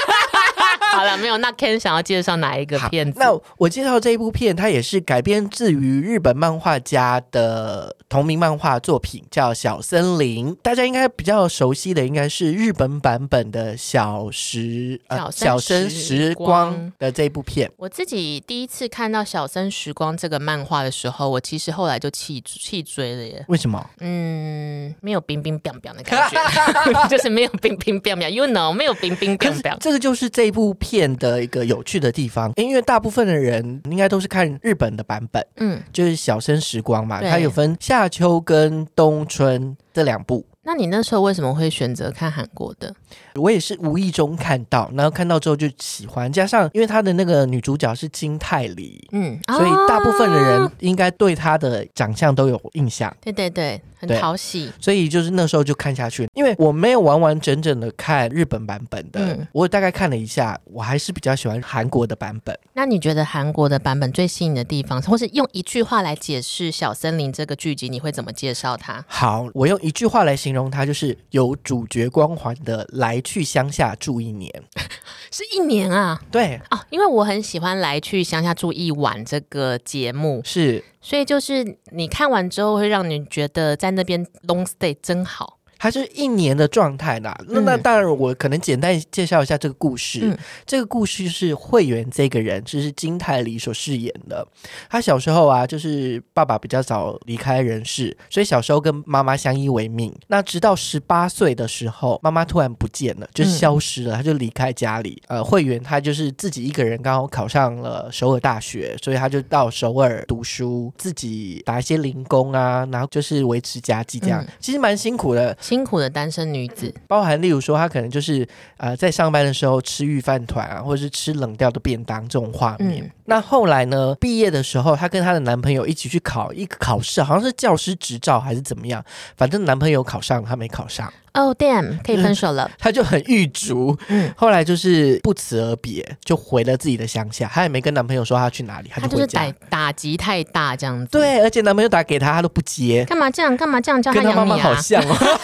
[0.96, 1.38] 好了，没有。
[1.38, 3.18] 那 Ken 想要介绍哪一个片子？
[3.20, 10.52] 那我介绍这一部片，它也是改编自于日本漫画家的同名漫画作品，叫《小森林》。
[10.62, 14.60] 大家应该比较熟悉的，应该是日本版本的小时
[15.08, 17.72] 《呃、小森时光》的这一部片。
[17.78, 23.46] 我自己第一次看到《小森时光》这个漫画的时候，我其实后来就弃弃追了耶。
[23.48, 23.90] 为什么？
[24.02, 29.78] 嗯，没有冰冰冰冰的感觉， 就是没有冰冰冰冰，You know，没有冰冰冰冰。
[29.80, 30.76] 这个就是这一部。
[30.82, 40.46] 片的一个有趣的地方，因为大部分的人应该都是看日本的版本，嗯，就是《小生时光》嘛，它有分夏秋跟冬春这两部。
[40.64, 42.94] 那你那时候为什么会选择看韩国的？
[43.36, 53.16] 我也是无意中看到，然后看到之后就喜欢，加上因为他的那个女主角是金泰梨，嗯，所以大部分的人应该对她的长相都有印象。
[53.22, 54.72] 对对对，很讨喜。
[54.80, 62.58] 所以就是那时候就看下去，因为我没有完完整整的看日本版本的，嗯，我大概看了一下，我还是比较喜欢韩国的版本。
[62.74, 69.04] 那你觉得韩国的版本最吸引的地方，或是用一句话来解释《小森林》这个剧集，你会怎么介绍它？
[69.08, 70.72] 好，我用一句话来形容。
[70.72, 74.52] 它就是有主角光环的，来去乡下住一年，
[75.32, 76.20] 是一年啊？
[76.32, 85.60] 对哦，因为我很喜欢来去乡下住一晚这个节目，是，所以就是你看完之后会让你觉得在那边 long stay 真好。
[85.82, 90.20] 它是一年的状态啦，那那当然，我可能简单介绍一下这个故事。
[90.22, 94.48] 嗯、这个故事是会员这个人，就是金泰梨所饰演的。
[94.88, 100.14] 他小时候啊，就是爸爸比较早离开人世，所以小时候跟妈妈相依为命。
[100.28, 105.20] 那直到十八岁的时候，妈妈突然不见了，就消失了，他就离开家里。
[105.30, 114.44] 呃，会员他就是自己一个人，刚好考上了首尔大学，所以他就到首尔读书，自己打一些零工啊，然后就是维持家计这样。
[114.44, 115.58] 嗯、其实蛮辛苦的。
[115.72, 123.02] 辛苦的单身女子，包含例如说，她可能就是呃，在上班的时候吃御饭团啊，或者是吃冷掉的便当这种画面。
[123.06, 129.02] 嗯、那后来呢，毕业的时候，她跟她的男朋友一起去考一个考试，好像是教师执照还是怎么样，
[129.38, 131.10] 反正男朋友考上，她没考上。
[131.34, 132.70] 哦、oh，damn，可以分手了。
[132.78, 137.48] 他就很郁卒，嗯，后来就是不辞而别，就回了自己的乡下。
[137.48, 139.46] 她也没跟男朋友说她去哪里，她就回家。
[139.46, 141.12] 就是打打击太大这样子。
[141.12, 143.06] 对，而且男朋友打给她，她都不接。
[143.06, 143.56] 干嘛这样？
[143.56, 144.36] 干嘛这样叫她养你啊？
[144.36, 145.16] 跟她妈妈好像哦。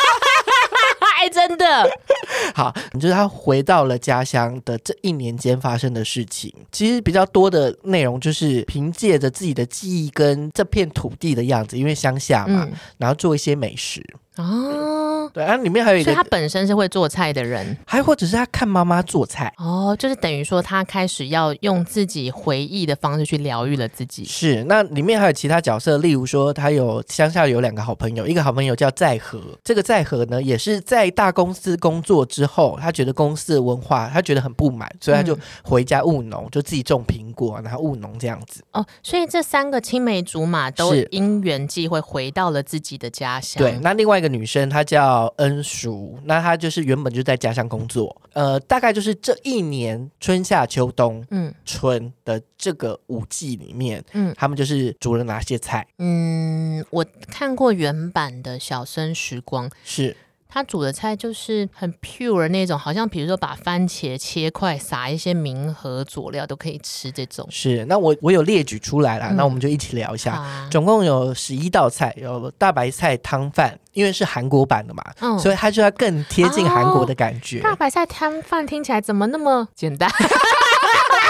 [1.20, 1.66] 哎，真的
[2.54, 14.06] 好，你就是他回到了家乡的这一年间发生的事情，其实比较多的内容就是凭借着自己的记忆跟这片土地的样子，因为乡下嘛，嗯、然后做一些美食。
[14.42, 24.24] 哦，对啊，里面还有一个，所以他本身是会做菜的人，还或者是他看妈妈做菜哦，就是等于说他开始要用自己回忆的方式去疗愈了自己。
[24.26, 38.62] 是，那里面还有其他角色，例如说他有乡下有两个好朋友，一个好朋友叫在和，这个在和呢也是在大公司工作之后，他觉得公司的文化他觉得很不满，所以他就回家务农，嗯、就自己种苹果，然后务农这样子。
[38.74, 43.58] 哦，所以这三个青梅竹马都因缘际会回到了自己的家乡。
[43.58, 44.27] 对，那另外一个。
[44.28, 55.88] 女生她叫恩淑，那她就是原本就在家乡工作，呃，大概就是这一年春夏秋冬，嗯，春的这个五季里面，嗯，他们就是煮了哪些菜？
[56.00, 60.16] 嗯，我看过原版的小生时光，是。
[60.58, 67.48] 他煮的菜就是很 pure 那种，好像比如说把番茄切块，撒一些明和佐料都可以吃这种。
[67.52, 70.34] 是，那我我有列举出来了，嗯、那我们就一起聊一下。
[70.34, 77.60] 啊、总共有十一道菜，有大白菜汤饭，因为是韩国版的嘛，嗯、所以它就要更贴近韩国的感觉。
[77.60, 80.10] 哦、大白菜汤饭听起来怎么那么简单？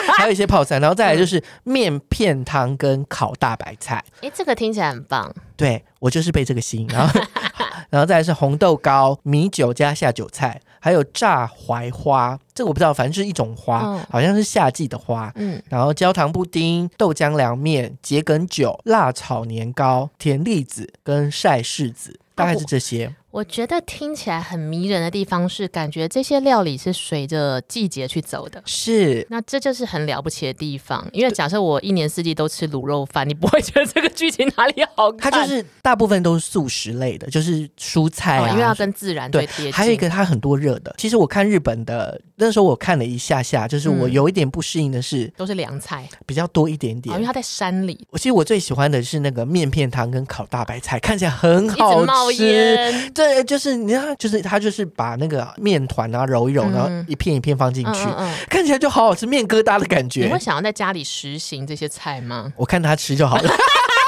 [0.17, 4.03] 还有一些泡菜，然后再来就是面片汤跟烤大白菜。
[4.17, 5.33] 哎、欸，这个听起来很棒。
[5.55, 7.21] 对，我就是被这个吸引，然后
[7.89, 15.31] 然后再来是红豆糕、米酒加下酒菜，还有炸槐花，这个我不知道，反正就是一种花，哦、好像是夏季的花。
[15.35, 23.07] 嗯，然后焦糖布丁、豆浆凉面、桔梗酒、辣炒年糕、甜栗子跟晒柿子，大概是这些。
[23.07, 28.59] 哦我觉得听起来很迷人的地方是，感觉这些料理是随着季节去走的。
[28.65, 31.07] 是，那这就是很了不起的地方。
[31.13, 35.31] 因为假设我一年四季都吃卤肉饭，你不会觉得这个剧情哪里好看？
[35.31, 39.71] 它就是大部分都是素食类的，就是蔬菜啊，哦、因为要跟自然对贴近。
[39.71, 40.95] 还有一个，它很多热的。
[40.97, 47.19] 其实我看日本的那时候，我看了一下下，就是我有一点不适应的是，嗯、都是凉菜比较多一点点、哦。
[47.19, 48.07] 因为它在山里。
[48.09, 52.05] 我其实我最喜欢的是那个面片汤跟烤大白菜，看起来很好吃。
[52.07, 53.13] 冒烟。
[53.33, 54.15] 对，就是你看。
[54.17, 60.25] 就是他就是把那个面团啊揉一揉，然后一片一片放进去，嗯嗯嗯、看起来就好好吃，面疙瘩的感觉。
[60.25, 62.51] 你会想要在家里实行这些菜吗？
[62.55, 63.49] 我看他吃就好了。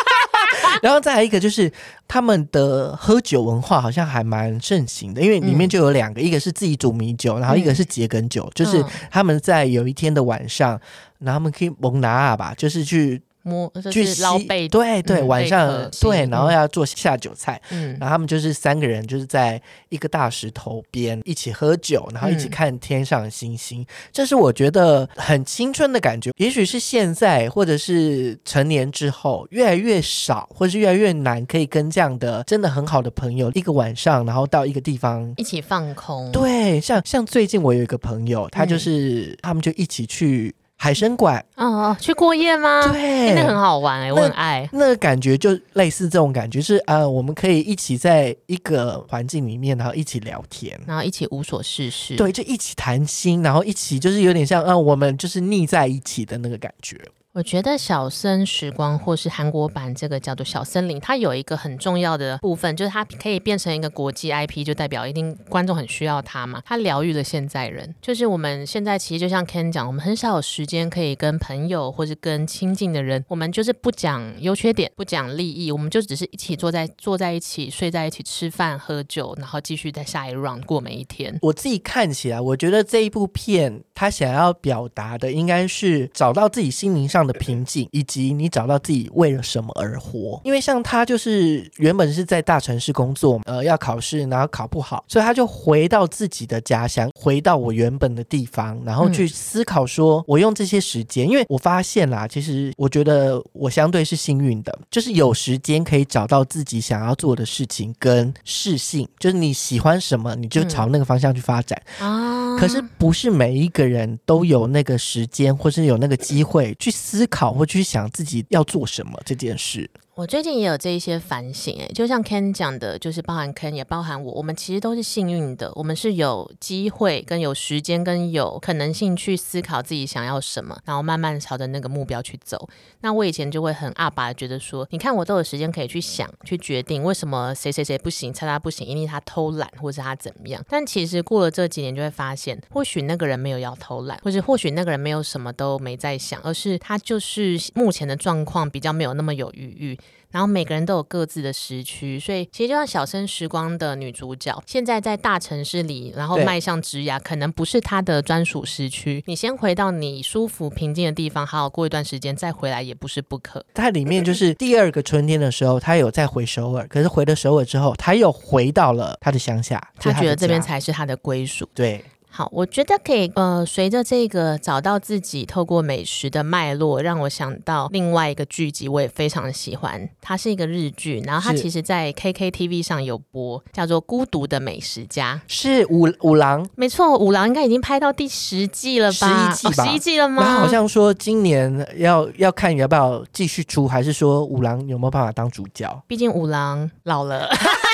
[0.81, 1.71] 然后再来一个就是
[2.07, 10.71] 他们的喝酒文化好像还蛮盛行的，因为里面就有两个，嗯、一个是自己煮米酒，然后一个是桔梗酒，嗯、就是他们在有一天的晚上，
[11.19, 13.21] 然后他们可以蒙拿吧，就是去。
[13.49, 26.31] 摸就是捞贝，对对，晚上对，然后要做下酒菜，嗯，然后他们就是三个人，就是在一个大石头边一起喝酒，然后一起看天上的星星，这是我觉得很青春的感觉。
[26.37, 36.31] 也许是现在，或者是成年之后，越来越少，或者是越来越难，可以跟这样的真的很好的朋友，一个晚上，然后到一个地方一起放空。
[36.31, 40.53] 对，像像最近我有一个朋友，他就是他们就一起去。
[40.81, 42.87] 海参馆，哦哦，去过夜吗？
[42.93, 44.67] 对，那很好玩哎，我很爱。
[44.71, 56.97] 那个感觉就类似这种感觉，是呃，我们可以一起在一个环境里面，然后一起聊天，然后一起无所事事，对，就一起谈心，然后一起就是有点像，呃，我们就是腻在一起的那个感觉。
[57.31, 66.59] 我觉得小森时光或是韩国版这个叫做小森林，它有一个很重要的部分，就是它可以变成一个国际 IP，就代表一定观众很需要它嘛。
[66.65, 81.37] 它疗愈了现在人，就是我们现在其实就像 Ken 讲，我们很少有时间可以跟朋友或是跟亲近的人，我们就是不讲优缺点，不讲利益，我们就只是一起坐在坐在一起，睡在一起，吃饭喝酒，然后继续在下一 round 过每一天。
[81.43, 87.18] 我自己看起来，我觉得这一部片它想要表达的应该是找到自己心灵上。
[87.25, 90.39] 的瓶颈，以及你找到自己为了什么而活。
[90.43, 112.57] 因为像他就是原本是在大城市工作，呃，要考试，然后考不好，所以他就回到自己的家乡，回到我原本的地方，然后去思考说，我用这些时间，因为我发现啦，其实我觉得我相对是幸运的，就是有时间可以找到自己想要做的事情跟事性，就是你喜欢什么，你就朝那个方向去发展啊。
[112.57, 116.89] 可是不是每一个人都有那个时间，或是有那个机会去。
[117.09, 119.89] 思考或去想自己要做什么这件事。
[120.19, 132.67] 我最近也有这一些反省，哎，就像 Ken 讲的，就是包含 Ken 也包含我，我们其实都是幸运的，我们是有机会跟有时间跟有可能性去思考自己想要什么，然后慢慢朝着那个目标去走。
[132.99, 140.61] 那我以前就会很阿爸觉得说，你看我都有时间可以去想、去决定，为什么谁谁谁不行，猜他不行，因为他偷懒或是他怎么样。
[140.67, 149.97] 但其实过了这几年，就会发现，或许那个人没有要偷懒，或者或许那个人没有什么都没在想，而是他就是目前的状况比较没有那么有余裕。
[150.31, 159.23] 然后每个人都有各自的时区，所以其实就像小生时光的女主角，现在在大城市里，然后迈向职涯，可能不是她的专属时区。
[159.27, 163.65] 你先回到你舒服平静的地方，好好过一段时间，再回来也不是不可。
[163.73, 171.67] 它里面就是第二个春天的时候，她有再回首尔，可是回了首尔之后，她又回到了她的乡下，她觉得这边才是她的归属。
[171.73, 172.03] 对。
[172.31, 180.07] 好，我觉得可以，呃，随着这个找到自己，透过美食的脉络，让我想到另外一个剧集，我也非常喜欢。
[180.21, 189.51] 它是一个日剧，然后它其实在 KKTV 上有播，叫做《孤独的美食家》，是五五郎，没错，五郎应该已经拍到第十季了吧？
[189.53, 189.83] 十一季吧？
[189.83, 190.59] 哦，十一季了吗？
[190.59, 196.03] 好像说今年要要看要不要继续出，还是说五郎有没有办法当主角？
[196.07, 197.49] 毕竟五郎老了。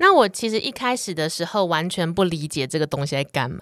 [0.00, 3.60] 那我其实一开始的时候完全不理解这个东西在干嘛。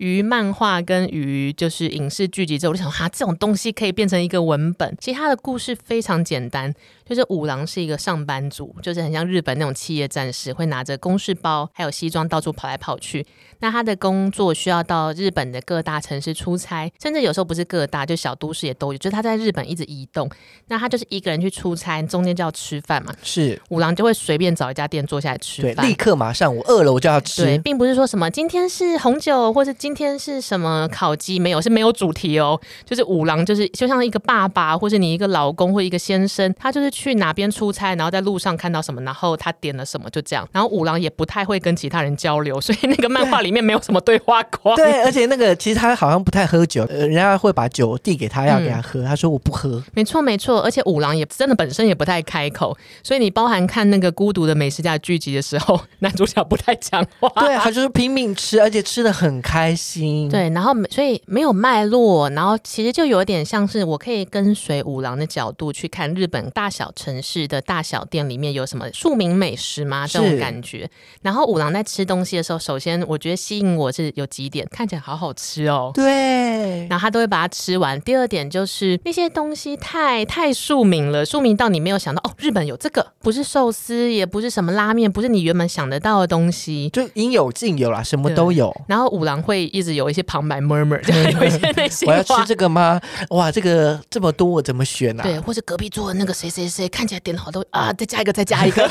[0.00, 4.96] 于漫画跟于就是影视剧集之后，我就想，哈，这种东西可以变成一个文本。
[4.98, 6.72] 其实他的故事非常简单，
[7.04, 13.26] 就是五郎是一个上班族，就是很像日本那种企业战士，会拿着公事包还有西装到处跑来跑去。
[13.62, 18.98] 那他的工作需要到日本的各大城市出差，甚至有时候不是各大，就小都市也都有。
[18.98, 20.30] 就是他在日本一直移动，
[20.68, 23.14] 那他就是一个人去出差，中间就要吃饭嘛。
[23.22, 25.74] 是五郎就会随便找一家店坐下来吃饭。
[25.74, 27.44] 饭，立刻马上我饿了我就要吃。
[27.44, 32.60] 对，并不是说什么今天是红酒，或是今天是什么烤鸡，没有，是没有主题哦。
[32.84, 40.48] 就是五郎，就是就像一个爸爸，或是你一个老公或一个先生，他就是去哪边出差，然后在路上看到什么，然后他点了什么，就这样。
[40.52, 44.76] 然后五郎也不太会跟其他人交流， 所以那个漫画里面没有什么对话框。
[44.76, 49.82] 对，而且那个其实他好像不太喝酒，呃，人家会把酒递给他要给他喝，嗯、他说我不喝。
[49.94, 59.79] 没错没错，而且五郎也真的本身也不太开口，所以你包含看那个孤独的美食家剧集的时候， 男主角不太讲话，对，他就是拼命吃，而且吃的很开心。
[60.28, 70.06] 对，然后所以没有脉络，然后其实就有点像是我可以跟随五郎的角度去看日本大小城市的大小店里面有什么庶民美食吗？
[70.06, 70.88] 这种感觉。
[71.22, 75.90] 然后五郎在吃东西的时候，首先我觉得吸引我是有几点，看起来好好吃哦。
[75.94, 78.00] 对，然后他都会把它吃完。
[78.00, 88.74] 第二点就是那些东西太太庶民了，庶民到你没有想到哦，日本有这个，不是寿司，也不是什么拉面，不是你原本想得到的东西，就应有尽有啦，什么都有。
[88.86, 93.00] 然后五郎会一直有一些旁白 murmur，就有一些那些 我要吃这个吗？
[93.30, 95.22] 哇，这个这么多，我怎么选啊？
[95.22, 98.90] 对，或者隔壁桌的那个谁谁谁看起来点了好多啊，再加一个，再加一个。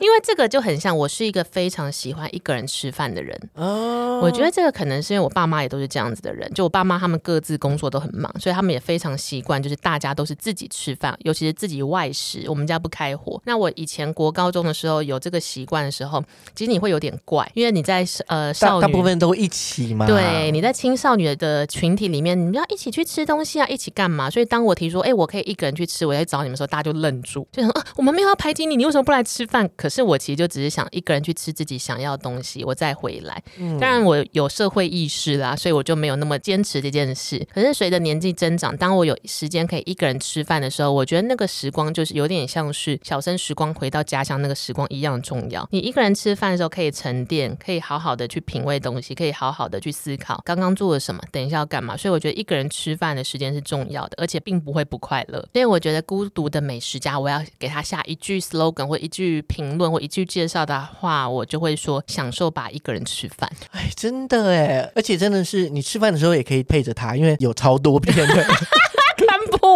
[0.00, 3.38] 因为这个就很像我是一个非常喜欢一个人吃饭的人。
[3.54, 6.50] 哦，我觉得这个可能是因为我爸妈也都是这样子的人。
[6.54, 12.44] 就我爸妈他们各自工作都很忙，所以他们也非常习惯，就是大家都是自己吃饭，尤其是自己外食。
[12.48, 13.40] 我们家不开火。
[13.44, 16.22] 那我以前国高中的时候有这个习惯的时候，
[16.54, 20.06] 其实你会有点怪，因为你在呃少女大，大部分都一起嘛。
[20.06, 24.30] 对，你在青少女的群体里面，你们要一起去吃东西啊，一起干嘛？
[24.30, 29.68] 所以当我提出，哎，我可以一个人去吃，我要找你们的时候，大家就愣住，就想啊，我们没有要排挤你，你为什么不来吃饭？
[29.76, 33.42] 可是我其实就只是想一个人去吃自己想要的东西，我再回来。
[33.58, 37.46] 嗯，当然我有社会意识啦，所以我就没有那么坚持这件事。
[37.52, 45.66] 可是随着年纪增长，当我有时间可以一个人吃饭的时候，我觉得那个时光就是有点像是小生时光回到家乡那个时光一样重要。
[45.72, 51.96] 你一个人吃饭的时候可以沉淀，可以好好的去品味东西，可以好好的去思考刚刚做了什么，等一下要干嘛。
[51.96, 55.40] 所以我觉得一个人吃饭的时间是重要的，而且并不会不快乐。
[55.52, 60.60] 所以我觉得孤独的美食家，我要给他下一句 slogan 或一句评问我一句介绍。
[60.64, 63.50] 的话，我就会说享受吧，一个人吃饭。
[63.72, 68.46] 哎，真的哎，而且真的是你吃饭的时候也可以配着他，因为有超多片的。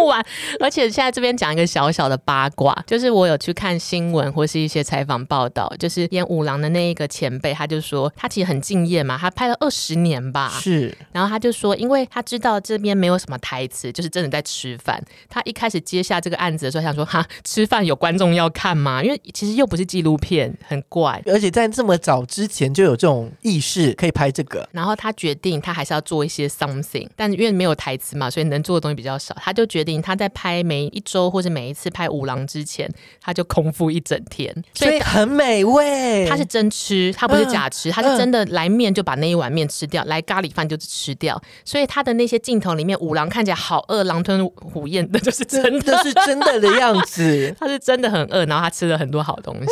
[0.05, 0.23] 不完，
[0.61, 15.03] 而且现在这边讲一个小小的八卦，就是我有去看新闻或是一些采访报道，就是演五郎的那一个前辈，他就说他其实很敬业嘛，他拍了二十年吧，是，然后他就说，因为他知道这边没有什么台词，就是真的在吃饭。
[15.27, 19.01] 他一开始接下这个案子的时候，想说哈，吃饭有观众要看吗？
[19.03, 21.19] 因为其实又不是纪录片，很怪。
[21.25, 32.89] 而且在这么早之前就有这种意识可以拍这个，然后他决定他还是要做一些 something，但因为没有台词嘛，所以能做的东西比较少，他就决定他在拍每一周或者每一次拍五郎之前，
[33.21, 36.25] 他就空腹一整天，所以，所以很美味。
[36.27, 41.41] 他是真吃，他不是假吃，嗯、他是真的来面就把那一碗面吃掉，嗯、来咖喱饭就吃掉。
[41.63, 47.55] 所以他的那些镜头里面，五郎看起来好饿，狼吞虎咽的，就是真的，是真的的样子。
[47.59, 49.67] 他是真的很饿，然后他吃了很多好东西。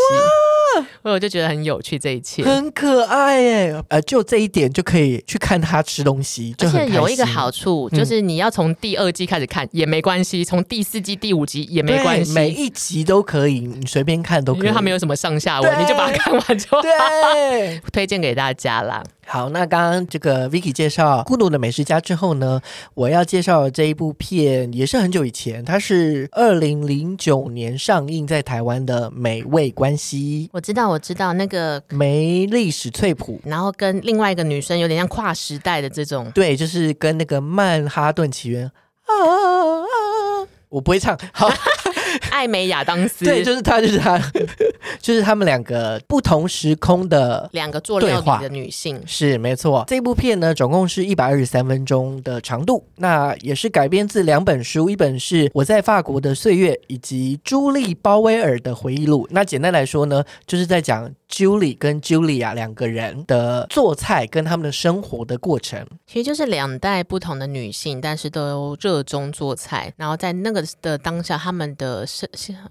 [1.02, 3.84] 所 以我就觉得很有趣，这一切很可爱耶。
[3.90, 6.88] 呃，就这一点就可以去看他吃东西，就很开心。
[6.88, 16.82] 而且有一个好处，就是你要从第二季开始看、嗯、也没关系，从第四季第五集也没关系，每一集都可以，你随便看都可以，因为它没有什么上下文，你就把它看完就好。
[16.82, 19.04] 对， 推荐给大家啦。
[19.26, 22.62] 好，那刚刚这个 Vicky 介绍《孤独的美食家》之后呢，
[22.94, 30.48] 我要介绍的这一部片也是很久以前，它是二零零九年上映在台湾的《美味关系》。
[30.54, 41.50] 我知道，我知道那个梅丽史翠普，然后跟另外一个女生有点像跨时代的这种，对，就是跟那个《曼哈顿奇缘》啊啊，我不会唱，好。
[42.34, 44.20] 艾美亚当斯，对，就是他，就是他，
[45.00, 49.84] 就是他们两个不同时空的两个做料理的女性，是没错。
[49.88, 59.28] 这部片呢，总共是一百二十三分钟的长度，那也是改编自两本书，一本是我在法国的岁月，以及朱莉鲍威尔的回忆录。
[59.30, 65.86] 那简单来说呢，就是在讲 Julie 跟 Julia 两个人的做菜跟他们的生活的过程。
[66.08, 72.04] 其实就是两代不同的女性，但是都热衷做菜，然后在那个的当下，他们的。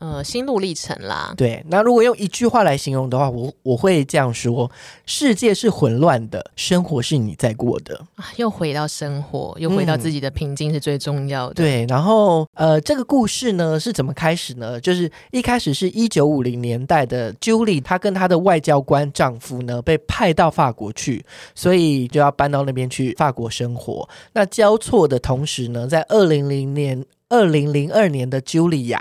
[0.00, 1.64] 呃心路历程啦，对。
[1.68, 4.70] 那如果用一句话来形容的话，我我会这样说：
[5.06, 7.96] 世界是混乱的，生活是你在过的。
[8.16, 11.54] 啊，又回到生活，又回到自己的平静是最重要的。
[11.54, 11.86] 嗯、对。
[11.88, 14.80] 然后呃，这个故事呢是怎么开始呢？
[14.80, 21.24] 就是一开始是一九五零年代的 Julie，她跟她的外交官丈夫呢被派到法国去，
[21.54, 24.08] 所以就要搬到那边去法国生活。
[24.32, 27.04] 那交错的同时呢，在二零零年。
[27.28, 29.00] 二零零二年的茱莉亚，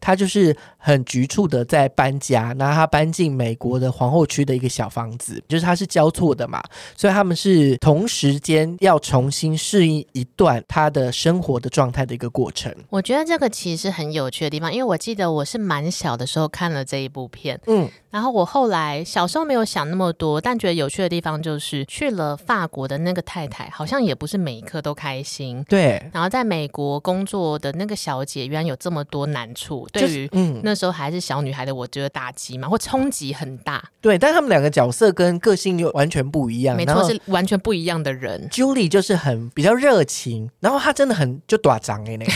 [0.00, 6.62] 她就是很局促的在搬家，然后他搬进美国的皇后区的一个小房子，就是他是交错的嘛，
[6.96, 12.74] 所以他们是同时间要重新适应一段他的生活的状态的一个过程。
[12.88, 38.48] 我觉得这个其实很有趣的地方，因为我记得我是蛮小的时候看了这一部片，嗯，然后我后来小时候没有想那么多，但觉得有趣的地方就是去了法国的那个太太，好像也不是每一刻都开心，对，然后在美国工作的那个小姐，原来有这么多难处，对于嗯那时候还是小女孩的我，觉得打击嘛或冲击很大，对，但他们两个角色跟个性又完全不一样，没错，是完全不一样的人。
[38.50, 42.32] Julie 就是很比较热情，然后她真的很就短长哎那个，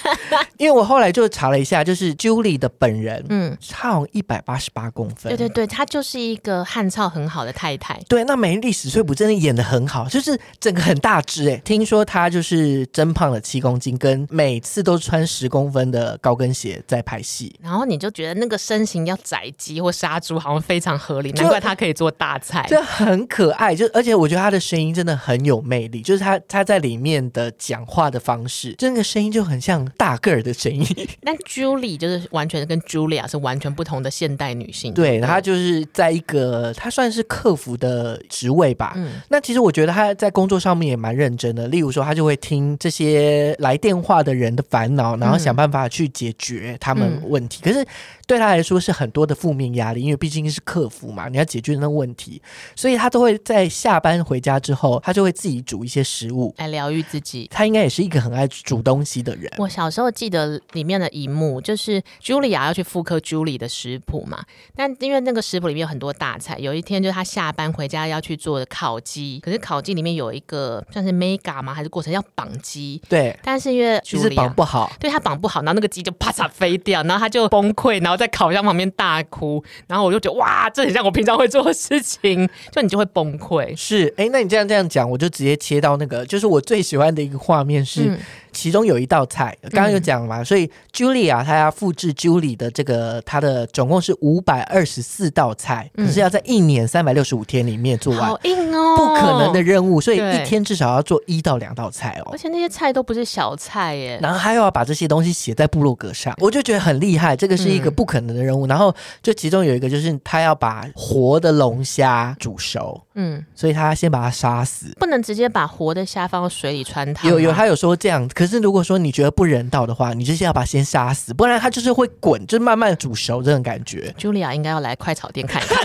[0.58, 8.00] 因为我后来就查了一下，就是 Julie 的本人，嗯，她好像一百八十八公分，对对对，她就是一个汉操很好的太太。
[8.08, 30.86] 对，那美丽史翠普真的演的很好，就是整个很大只哎，听说她就是增胖了七公斤，跟每次都穿十公分的高跟鞋在拍戏，然后你就觉得那个身形要宰鸡或杀猪好像非常合理，难怪他可以做大菜，就很可爱，就而且我觉得他的声音真的很有魅力，就是他他在里面的讲话的方式，这个声音就很像大个儿的声音。
[31.24, 38.92] 但 Julie 就是完全跟 Julia 是完全不同的现代女性，对，她就是在一个她算是客服的职位吧。
[38.96, 47.62] 嗯，那其实我觉得她在工作上面也蛮认真的，例如说她就会听这些来电话的人的烦恼，然后想办法去解决他们问题。
[47.62, 47.86] 嗯、可是
[48.26, 52.40] 对他来说是很多的负面压力，因为毕竟是客服嘛，你要解决那个问题，
[52.74, 57.48] 所以他都会在下班回家之后，他就会自己煮一些食物来疗愈自己。
[57.52, 59.50] 他应该也是一个很爱煮东西的人。
[59.58, 64.44] 我小时候记得里面的一幕，就是 Julia 要去复刻 Julie 的食谱嘛，
[64.74, 71.74] 但因为那个食谱里面有很多大菜，有一天就是他下班回家要去做的烤鸡，可是烤鸡里面有一个算是 mega 吗？
[71.74, 73.00] 还是过程要绑鸡？
[73.08, 83.74] 对，但是因为 Julia 绑不好，对他绑不好，然后那个鸡就啪嚓飞掉，然后他就崩溃，然后在烤箱旁边大哭，然后我就觉得哇，这很像我平常会做的事情， 就你就会崩溃。
[83.76, 88.04] 是，哎，那你这样这样讲，我就直接切到那个，就是我最喜欢的一个画面是。
[88.04, 88.18] 嗯
[88.54, 108.66] 其中有一道菜，刚刚有讲了嘛，嗯、所以 Julia 她要复制 Julie 的这个，她的总共是五百二十四道菜，嗯、可是要在一年三百六十五天里面做完，好硬哦，不可能的任务，所以一天至少要做一到两道菜哦，而且那些菜都不是小菜耶，然后还要把这些东西写在部落格上，我就觉得很厉害，这个是一个不可能的任务。
[108.66, 117.30] 嗯、然后就其中有一个就是他要把活的龙虾煮熟，嗯，所以他先把它杀死，不能直接把活的虾放到水里汆烫。
[117.30, 118.28] 有有，他有说这样。
[118.34, 124.14] 可是如果说你觉得不人道的话，你就是要把它先杀死，不然它就是会滚，就慢慢煮熟这种感觉。
[124.18, 125.78] Julia 应该要来快炒店看一看。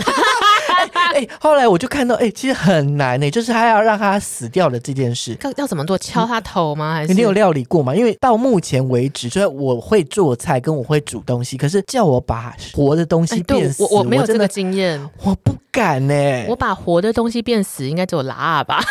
[1.12, 5.98] 哎、欸，后来我就看到，哎、欸，其实很难呢、欸，就是他要让他死掉的这件事，要要怎么做？
[5.98, 6.94] 敲他头吗？
[6.94, 7.94] 还是你有料理过吗？
[7.94, 16.46] 因为到目前为止，就是我会做菜，跟我会煮东西，可是叫我把活的东西变死，欸、我我没有这个经验，我不敢呢、欸。
[16.48, 18.80] 我把活的东西变死，应该只有拉吧。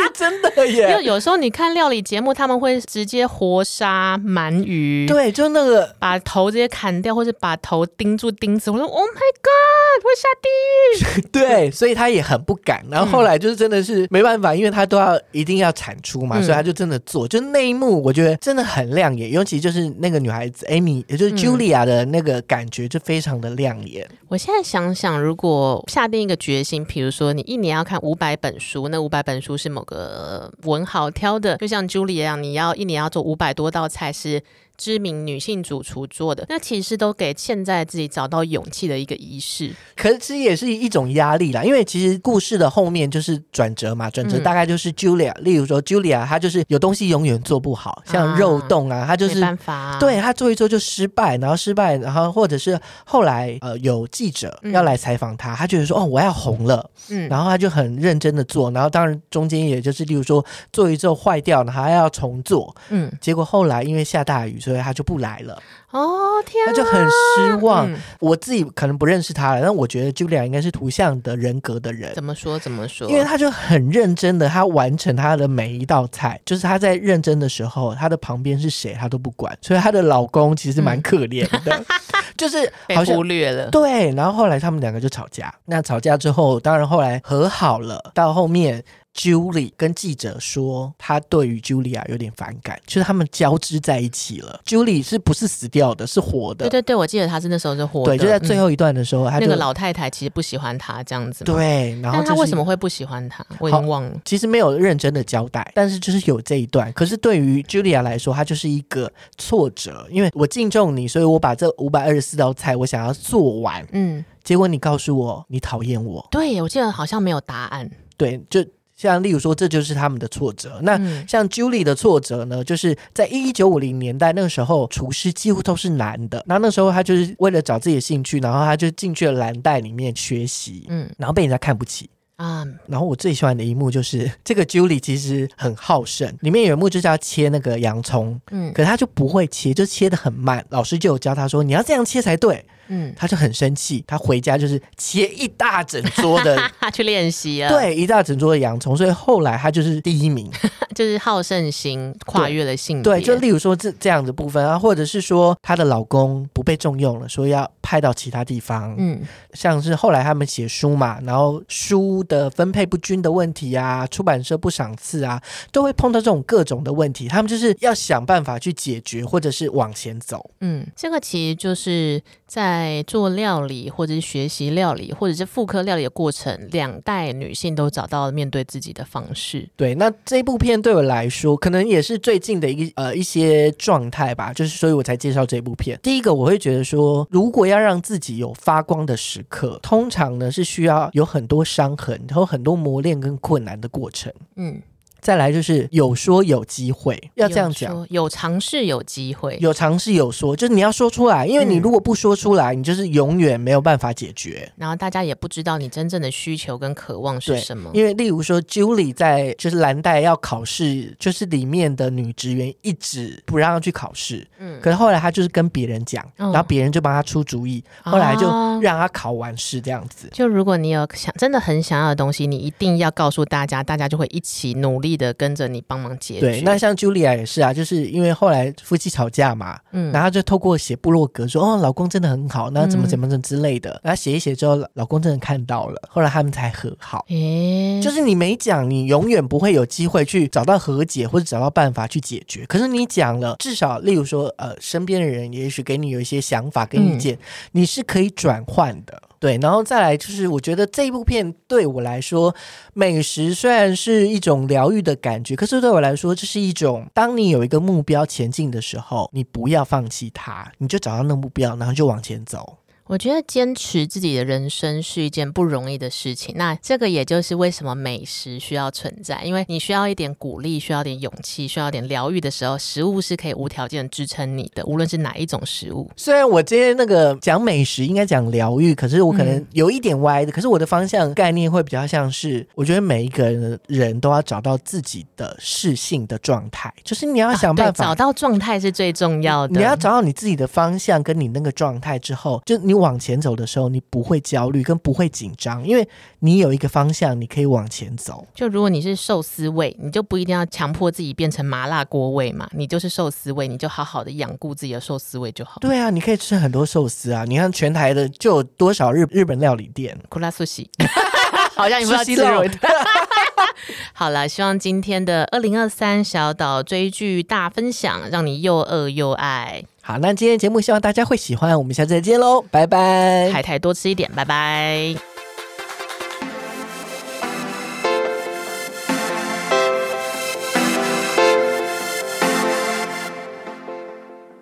[0.14, 0.90] 真的耶！
[0.90, 8.70] 因为有时候你看料理节目，他们会直接活杀鳗鱼，对，就那个把头直接砍掉，或者把头钉住钉子。
[8.70, 11.22] 我说 Oh my God，会下地狱。
[11.32, 12.84] 对，所以他也很不敢。
[12.90, 17.26] 然后后来就是真的是没办法，因为他都要一定要产出嘛，嗯、所以他就真的做。
[17.26, 24.06] 就那一幕，我觉得真的很亮眼，尤其就是那个女孩子 Amy，也就是 Julia 的那个感觉就非常的亮眼。
[24.10, 30.52] 嗯、我现在想想，如果下定一个决心，比如说你一年要看五百本书，那五百本书是某个。
[30.64, 34.42] 文豪挑的，就像 Julia 一样，你要一年要做五百多道菜是。
[34.76, 39.72] 知名女性主厨做的，那其实都给现在自己找到勇气的一个仪式。
[39.96, 64.82] 可是其实也是一种压力啦，因为其实故事的后面就是转折嘛，转折大概就是 Julia，、嗯、例如说 Julia 她就是有东西永远做不好，像肉冻啊，她就是没办法、啊，对她做一做就失败，然后失败，然后或者是后来呃有记者要来采访她，她觉得说哦我要红了，嗯，然后她就很认真的做，然后当然中间也就是例如说做一做坏掉了，还要重做，嗯，结果后来因为下大雨，所以。
[64.82, 67.88] 他就不来了哦，天，他就很失望。
[67.88, 72.12] 嗯、我自己可能不认识他了，但我觉得 Julia 应该是图像的人格的人。
[72.14, 72.58] 怎么说？
[72.58, 73.08] 怎么说？
[73.08, 79.56] 因为他就很认真的，他完成他的每一道菜，就是他在认真的时候，他的旁边是谁他都不管。
[79.62, 81.84] 所以她的老公其实蛮可怜的，嗯、
[82.36, 83.70] 就是好忽略了。
[83.70, 85.54] 对，然后后来他们两个就吵架。
[85.66, 88.10] 那吵架之后，当然后来和好了。
[88.14, 88.82] 到后面。
[89.14, 94.60] Julie 跟记者说，他对于 Julia 有点反感，就是他们交织在一起了。
[94.64, 96.06] Julie 是不是死掉的？
[96.06, 96.68] 是活的。
[96.68, 98.16] 对对对，我记得他是那时候是活的。
[98.16, 101.44] 对，就在最后一段的时候，嗯、他那个老太太其实不喜欢他这样子。
[101.44, 103.44] 对，然后、他为什么会不喜欢他？
[103.58, 104.18] 我已经忘了。
[104.24, 106.90] 其实没有认真的交代，但是就是有这一段。
[106.94, 113.86] 可是对于 Julia 来说，他就是一个挫折，因为我敬重你，所以我把这五百二十四道菜我想要做完。
[113.92, 116.26] 嗯，结果你告诉我你讨厌我。
[116.30, 117.90] 对，我记得好像没有答案。
[118.16, 118.64] 对，就。
[119.02, 120.78] 像例如说，这就是他们的挫折。
[120.82, 120.96] 那
[121.26, 126.42] 像 Julie 的挫折呢，就是在一九五零年代那个时候，厨师几乎都是男的。
[126.46, 132.64] 那那时候他就是为了找自己的兴趣，然后他就进去了蓝带里面学习，嗯，然后被人家看不起啊。
[132.86, 140.64] 然后我最喜欢的一幕就是这个 Julie 其实很好胜，里面有一幕就是要切那个洋葱，嗯，可是他就不会切，就切的很慢。
[140.70, 142.64] 老师就有教他说，你要这样切才对。
[142.88, 146.58] 嗯，他就很生气，他回家就是切一大整桌的
[146.92, 150.50] 去练习啊，对，一大整桌的洋葱，所以后来他就是第一名，
[150.94, 159.20] 就是好胜心跨越了性别，对，就例如说这这样的部分啊，或者是说她的老公不被重用了，所以要派到其他地方，嗯，
[159.54, 172.71] 像是后来他们写书嘛，然后书的分配不均的问题啊，出版社不赏赐啊，都会碰到这种各种的问题，他们就是要想办法去解决，或者是往前走，嗯，这个其实就是在。
[172.72, 179.68] 在做料理，或者是学习料理，或者是复刻料理的过程，两代女性都找到了面对自己的方式。
[179.76, 185.98] 对，那这部片对我来说，可能也是最近的一个呃一些状态吧，就是所以我才介绍这部片。
[186.02, 194.32] 第一个，我会觉得说，如果要让自己有发光的时刻，通常呢是需要有很多伤痕，然后很多磨练跟困难的过程。
[194.56, 194.80] 嗯。
[195.22, 204.68] 再来就是有说有机会，要这样讲，有尝试有机会，有尝试有说，就是你要说出来，因为你如果不说出来，嗯、你就是永远没有办法解决。
[204.76, 207.88] 然后大家也不知道你真正的需求跟渴望是什么。
[207.94, 218.48] 因为例如说，Julie 在就是蓝带要考试，就是里面的女职员一直不让她去考试，嗯，可是后来她就是跟别人讲，嗯、然后别人就帮她出主意，后来就
[218.80, 220.28] 让她考完试这样子。
[220.32, 225.11] 就如果你有想真的很想要的东西，你一定要告诉大家，大家就会一起努力。
[225.16, 226.40] 的跟着你帮忙解决。
[226.40, 237.24] 对，那像 Julia 也是啊，就是因为后来夫妻吵架嘛，嗯，然后就透过写部落格说，哦，老公真的很好，那怎么怎么怎么之类的，然后写一写之后，老公真的看到了，后来他们才和好。
[237.28, 242.64] 诶，就是你没讲，你永远不会有机会去找到和解或者找到办法去解决。
[242.66, 247.38] 可是你讲了，至少例如说，呃，身边的人也许给你有一些想法跟意见，嗯，
[247.72, 249.20] 你是可以转换的。
[249.42, 252.54] 对，然后再来就是，我觉得这一部片对我来说，
[252.94, 262.78] 美食虽然是一种疗愈的感觉，可是对我来说，这是一种当你有一个目标前进的时候，你不要放弃它，你就找到那目标，然后就往前走。
[263.12, 266.54] 我觉得坚持自己的人生是一件不容易的事情。
[266.56, 276.10] 那这个也就是为什么美食需要存在，因为你需要一点鼓励，需要点勇气，需要点疗愈的时候，食物是可以无条件支撑你的，无论是哪一种食物。
[276.16, 280.50] 虽然我今天那个讲美食应该讲疗愈，可是我可能有一点歪的。
[280.50, 289.78] 嗯、可是我的方向概念会比较像是，我觉得每一个人人都要找到自己的适性的状态，就是你要想办法、啊、找到状态是最重要的。
[289.78, 293.01] 你要找到你自己的方向跟你那个状态之后，就你。
[293.02, 298.46] 往前走的时候，你不会焦虑，跟不会紧张，因为你有一个方向，你可以往前走。
[298.54, 305.78] 就如果你是寿司味，你就不一定要强迫自己变成麻辣锅味嘛，你就是寿司味，你就好好的养护自己的寿司味就好。
[305.80, 307.44] 对啊，你可以吃很多寿司啊！
[307.44, 310.88] 你看全台的就有多少日日本料理店，库拉苏西，
[311.74, 312.62] 好像你不知道。
[314.14, 319.82] 好了，希望今天的二零二三小岛追剧大分享，让你又饿又爱。
[320.04, 323.50] 好，那今天节目希望大家会喜欢，我们下次再见喽，拜拜！
[323.52, 325.31] 海苔多吃一点，拜拜。